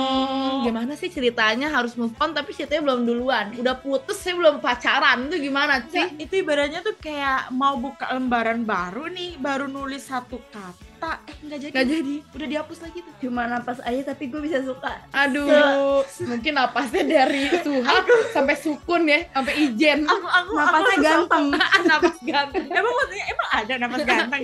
gimana 0.67 0.99
sih 0.99 1.07
ceritanya 1.07 1.71
harus 1.71 1.95
move 1.95 2.11
on 2.19 2.35
tapi 2.35 2.51
ceritanya 2.51 2.91
belum 2.91 3.07
duluan. 3.07 3.55
Udah 3.55 3.79
putus 3.79 4.19
saya 4.19 4.35
belum 4.35 4.59
pacaran. 4.59 5.31
Itu 5.31 5.39
gimana 5.39 5.79
sih? 5.87 6.03
Nggak, 6.11 6.19
itu 6.19 6.33
ibaratnya 6.43 6.83
tuh 6.83 6.99
kayak 6.99 7.55
mau 7.55 7.79
buka 7.79 8.11
lembaran 8.11 8.67
baru 8.67 9.07
nih, 9.07 9.39
baru 9.39 9.71
nulis 9.71 10.11
satu 10.11 10.43
kata, 10.51 10.75
eh 11.03 11.35
nggak 11.41 11.59
jadi, 11.59 11.71
Nggak 11.71 11.87
jadi. 11.87 12.15
udah 12.31 12.47
dihapus 12.47 12.77
lagi 12.79 12.99
tuh. 12.99 13.13
Cuma 13.19 13.41
napas 13.43 13.79
aja 13.79 14.01
tapi 14.07 14.23
gue 14.27 14.37
bisa 14.39 14.61
suka. 14.61 15.01
aduh 15.11 16.01
mungkin 16.23 16.53
napasnya 16.53 17.03
dari 17.03 17.49
suhab 17.57 18.03
sampai 18.29 18.55
sukun 18.55 19.05
ya 19.05 19.25
sampai 19.31 19.53
ijen 19.59 20.03
Aku, 20.03 20.23
aku, 20.23 20.51
Napasnya 20.53 20.85
aku 20.87 21.01
ganteng. 21.01 21.45
napas 21.89 22.17
ganteng 22.19 22.65
Emang 22.67 22.93
maksudnya 22.93 23.25
emang 23.27 23.49
ada 23.51 23.73
napas 23.77 24.01
ganteng? 24.03 24.43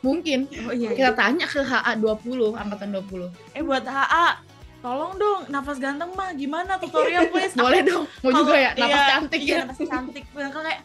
mungkin 0.00 0.38
Oh 0.62 0.72
iya. 0.72 0.90
kita 0.90 1.12
tanya 1.12 1.44
ke 1.44 1.60
HA 1.60 1.92
20 1.94 2.16
angkatan 2.54 2.88
20 2.96 3.56
Eh 3.56 3.62
buat 3.62 3.84
HA 3.84 4.26
tolong 4.80 5.12
dong 5.14 5.40
nafas 5.46 5.76
ganteng 5.76 6.08
mah 6.14 6.32
gimana 6.32 6.76
tutorial 6.76 7.28
please 7.28 7.52
Boleh 7.52 7.84
dong. 7.84 8.08
Mau 8.22 8.32
juga 8.32 8.56
ya 8.56 8.70
napas 8.72 8.88
iya, 8.96 9.10
cantik 9.10 9.40
iya 9.42 9.52
ya. 9.52 9.60
nafas 9.62 9.80
cantik 9.84 10.24
kayak 10.32 10.80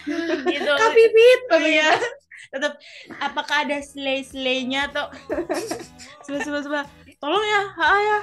gitu 0.46 0.70
Kak 0.70 0.90
Pipit. 0.92 1.40
iya 1.62 1.88
tetap 2.48 2.80
apakah 3.20 3.68
ada 3.68 3.78
slay 3.84 4.24
slaynya 4.24 4.88
atau 4.88 5.12
sebelah 6.24 6.86
tolong 7.20 7.44
ya 7.44 7.62
ha 7.76 7.88
ya 8.00 8.20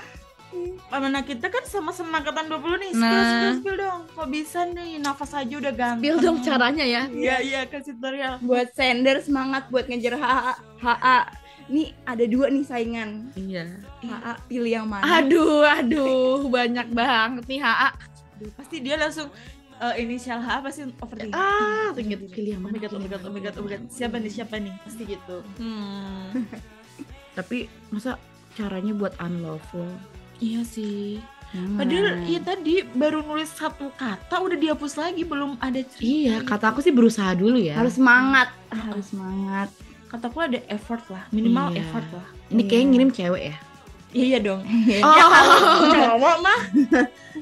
Mana 0.88 1.22
kita 1.28 1.52
kan 1.52 1.60
sama-sama 1.68 2.24
angkatan 2.24 2.48
20 2.48 2.80
nih, 2.80 2.92
spill, 2.96 3.04
Nah. 3.04 3.28
spill, 3.28 3.54
spill 3.60 3.78
dong. 3.78 4.02
Kok 4.16 4.28
bisa 4.32 4.60
nih, 4.64 4.96
nafas 4.98 5.36
aja 5.36 5.54
udah 5.60 5.74
ganteng. 5.76 6.02
Spill 6.02 6.18
dong 6.24 6.38
caranya 6.40 6.86
ya. 6.88 7.04
Iya, 7.12 7.36
iya, 7.44 7.60
kasih 7.68 8.00
tutorial. 8.00 8.40
Buat 8.40 8.72
sender 8.72 9.20
semangat 9.20 9.68
buat 9.68 9.92
ngejar 9.92 10.16
HA. 10.16 10.56
HA. 10.80 11.20
Nih 11.68 11.92
ada 12.08 12.24
dua 12.24 12.48
nih 12.48 12.64
saingan. 12.64 13.28
Iya. 13.36 13.76
HA 14.08 14.34
pilih 14.48 14.72
yang 14.72 14.88
mana? 14.88 15.20
Aduh, 15.20 15.68
aduh, 15.68 16.48
banyak 16.48 16.88
banget 16.96 17.44
nih 17.44 17.60
HA. 17.60 17.90
Aduh, 18.40 18.52
pasti 18.56 18.80
dia 18.80 18.96
langsung 18.96 19.28
eh, 19.80 19.96
inisial 20.00 20.40
H 20.40 20.50
pasti 20.60 20.82
overthinking. 20.96 21.32
Ah, 21.32 21.90
Hmm, 21.90 21.96
tinggal 21.96 22.20
pilih 22.28 22.52
yang 22.54 22.62
Oh 22.62 22.66
mana? 22.66 22.74
my 22.74 22.80
god, 22.80 22.92
oh 22.92 23.00
my 23.00 23.08
god, 23.08 23.22
oh 23.22 23.30
my 23.30 23.40
god, 23.40 23.54
oh 23.54 23.62
my 23.62 23.70
god. 23.70 23.82
Siapa 23.88 24.16
nih, 24.16 24.32
siapa 24.32 24.56
nih? 24.58 24.74
Pasti 24.82 25.04
gitu. 25.06 25.38
Hmm. 25.58 26.34
Tapi 27.38 27.58
masa 27.88 28.18
caranya 28.54 28.92
buat 28.92 29.14
unlawful? 29.18 29.86
iya 30.38 30.62
sih. 30.62 31.18
Hmm. 31.48 31.80
Padahal 31.80 32.22
ya 32.24 32.38
tadi 32.40 32.84
baru 32.84 33.24
nulis 33.24 33.50
satu 33.50 33.90
kata 33.92 34.38
udah 34.38 34.54
dihapus 34.54 34.94
lagi, 34.96 35.24
belum 35.24 35.58
ada 35.58 35.80
cerita. 35.80 36.04
Iya, 36.04 36.36
kata 36.42 36.70
aku 36.70 36.80
sih 36.80 36.92
berusaha 36.92 37.34
dulu 37.34 37.58
ya. 37.58 37.74
harus 37.74 37.96
semangat. 37.96 38.52
Harus 38.68 39.10
semangat. 39.10 39.70
Kataku 40.08 40.38
ada 40.40 40.60
effort 40.68 41.02
lah, 41.08 41.24
minimal 41.30 41.72
Iya. 41.72 41.82
effort 41.82 42.08
lah. 42.12 42.28
Ini 42.48 42.62
kayaknya 42.64 42.80
Iya. 42.80 42.92
ngirim 42.92 43.10
cewek 43.12 43.44
ya. 43.44 43.56
Iya, 44.18 44.26
iya 44.26 44.40
dong. 44.42 44.62
Oh, 45.06 45.14
Cowok 45.94 46.38
mah 46.42 46.60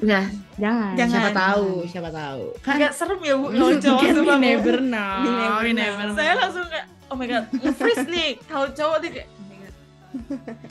ya, 0.04 0.22
Jangan. 0.56 0.92
Jangan. 0.92 1.08
siapa 1.08 1.30
tahu, 1.32 1.68
siapa 1.88 2.10
tahu. 2.12 2.44
Kan 2.60 2.72
agak 2.76 2.92
serem 2.92 3.20
ya 3.20 3.34
bu 3.34 3.46
kalau 3.56 3.72
cowok 3.76 4.00
we 4.04 4.12
Bu. 4.12 4.34
never 4.36 4.76
know. 4.92 5.14
We 5.24 5.30
never 5.32 5.60
We 5.64 5.70
never 5.72 6.02
know. 6.04 6.16
Saya 6.16 6.32
langsung 6.36 6.66
kayak 6.68 6.86
oh 7.08 7.16
my 7.16 7.26
god, 7.26 7.44
nge-freeze 7.54 8.06
nih. 8.06 8.30
Kalau 8.44 8.68
cowok 8.70 8.96
tuh 9.00 9.10
kayak 9.10 9.28
oh. 9.28 9.44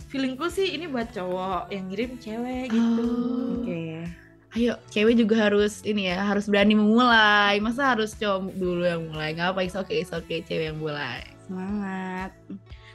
Feelingku 0.09 0.45
sih 0.49 0.73
ini 0.73 0.85
buat 0.85 1.09
cowok 1.09 1.69
yang 1.69 1.85
ngirim 1.89 2.17
cewek 2.17 2.69
gitu. 2.69 3.01
Oh. 3.01 3.61
Oke. 3.61 4.05
Ayo, 4.55 4.79
cewek 4.87 5.19
juga 5.19 5.51
harus 5.51 5.83
ini 5.83 6.07
ya, 6.07 6.23
harus 6.23 6.47
berani 6.47 6.73
memulai. 6.73 7.59
Masa 7.59 7.91
harus 7.91 8.15
cowok 8.15 8.55
dulu 8.55 8.87
yang 8.87 9.03
mulai? 9.11 9.35
Nggak 9.35 9.49
apa, 9.51 9.59
it's 9.61 9.75
okay, 9.75 9.99
it's 9.99 10.15
okay, 10.15 10.39
cewek 10.41 10.71
yang 10.71 10.79
mulai. 10.79 11.21
Semangat. 11.43 12.31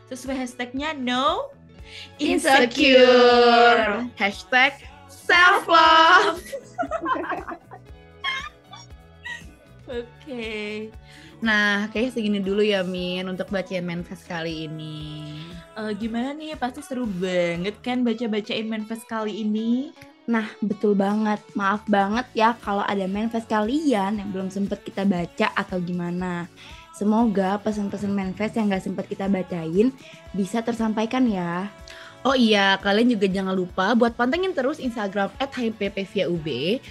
Sesuai 0.08 0.40
hashtagnya 0.40 0.96
no 0.96 1.52
Insecure. 2.20 4.06
Hashtag 4.14 4.72
self 5.08 5.66
love. 5.68 6.40
Oke. 9.90 10.88
Nah, 11.40 11.88
kayaknya 11.88 12.12
segini 12.12 12.40
dulu 12.44 12.60
ya 12.60 12.84
Min 12.84 13.26
untuk 13.26 13.48
bacain 13.48 13.82
manifest 13.82 14.28
kali 14.28 14.68
ini. 14.68 15.40
Eh, 15.80 15.92
gimana 15.96 16.36
nih? 16.36 16.54
Pasti 16.60 16.84
seru 16.84 17.08
banget 17.08 17.80
kan 17.80 18.04
baca-bacain 18.04 18.68
manifest 18.68 19.08
kali 19.08 19.40
ini. 19.40 19.90
Nah, 20.28 20.46
betul 20.60 20.92
banget. 20.94 21.40
Maaf 21.56 21.82
banget 21.88 22.28
ya 22.36 22.54
kalau 22.60 22.84
ada 22.84 23.08
manifest 23.08 23.48
kalian 23.48 24.20
yang 24.20 24.28
belum 24.30 24.52
sempet 24.52 24.84
kita 24.84 25.08
baca 25.08 25.48
atau 25.56 25.80
gimana. 25.80 26.46
Semoga 26.94 27.56
pesan-pesan 27.62 28.12
manifest 28.12 28.58
yang 28.58 28.70
gak 28.70 28.84
sempet 28.84 29.06
kita 29.08 29.30
bacain 29.30 29.94
bisa 30.34 30.60
tersampaikan 30.60 31.24
ya. 31.26 31.70
Oh 32.20 32.36
iya, 32.36 32.76
kalian 32.84 33.16
juga 33.16 33.24
jangan 33.32 33.56
lupa 33.56 33.96
buat 33.96 34.12
pantengin 34.12 34.52
terus 34.52 34.76
Instagram 34.76 35.32
@hppviaub. 35.40 36.46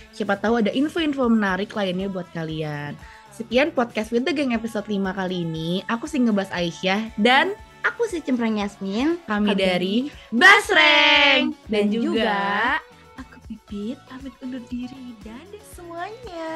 Siapa 0.09 0.33
tahu 0.41 0.65
ada 0.65 0.73
info-info 0.73 1.29
menarik 1.29 1.69
lainnya 1.77 2.09
buat 2.09 2.25
kalian. 2.33 2.97
Sekian 3.29 3.69
podcast 3.71 4.09
With 4.09 4.25
The 4.25 4.33
Gang 4.33 4.57
episode 4.57 4.89
5 4.89 5.13
kali 5.13 5.45
ini. 5.45 5.85
Aku 5.85 6.09
sih 6.09 6.17
ngebahas 6.17 6.49
Aisyah 6.49 7.13
dan 7.15 7.53
Aku 7.87 8.03
si 8.11 8.19
Cempreng 8.19 8.59
Yasmin. 8.59 9.15
kami 9.23 9.55
Kami 9.55 9.55
dari 9.55 9.95
Basreng. 10.35 11.55
Dan 11.71 11.87
juga 11.87 12.75
Aku 13.15 13.39
Pipit, 13.47 13.95
pamit 14.11 14.35
undur 14.43 14.59
diri. 14.67 15.15
Dadah 15.23 15.48
semuanya. 15.99 16.51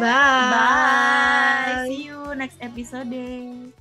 Bye. 0.00 0.48
Bye. 0.52 1.84
See 1.88 2.08
you 2.08 2.32
next 2.34 2.56
episode. 2.60 3.75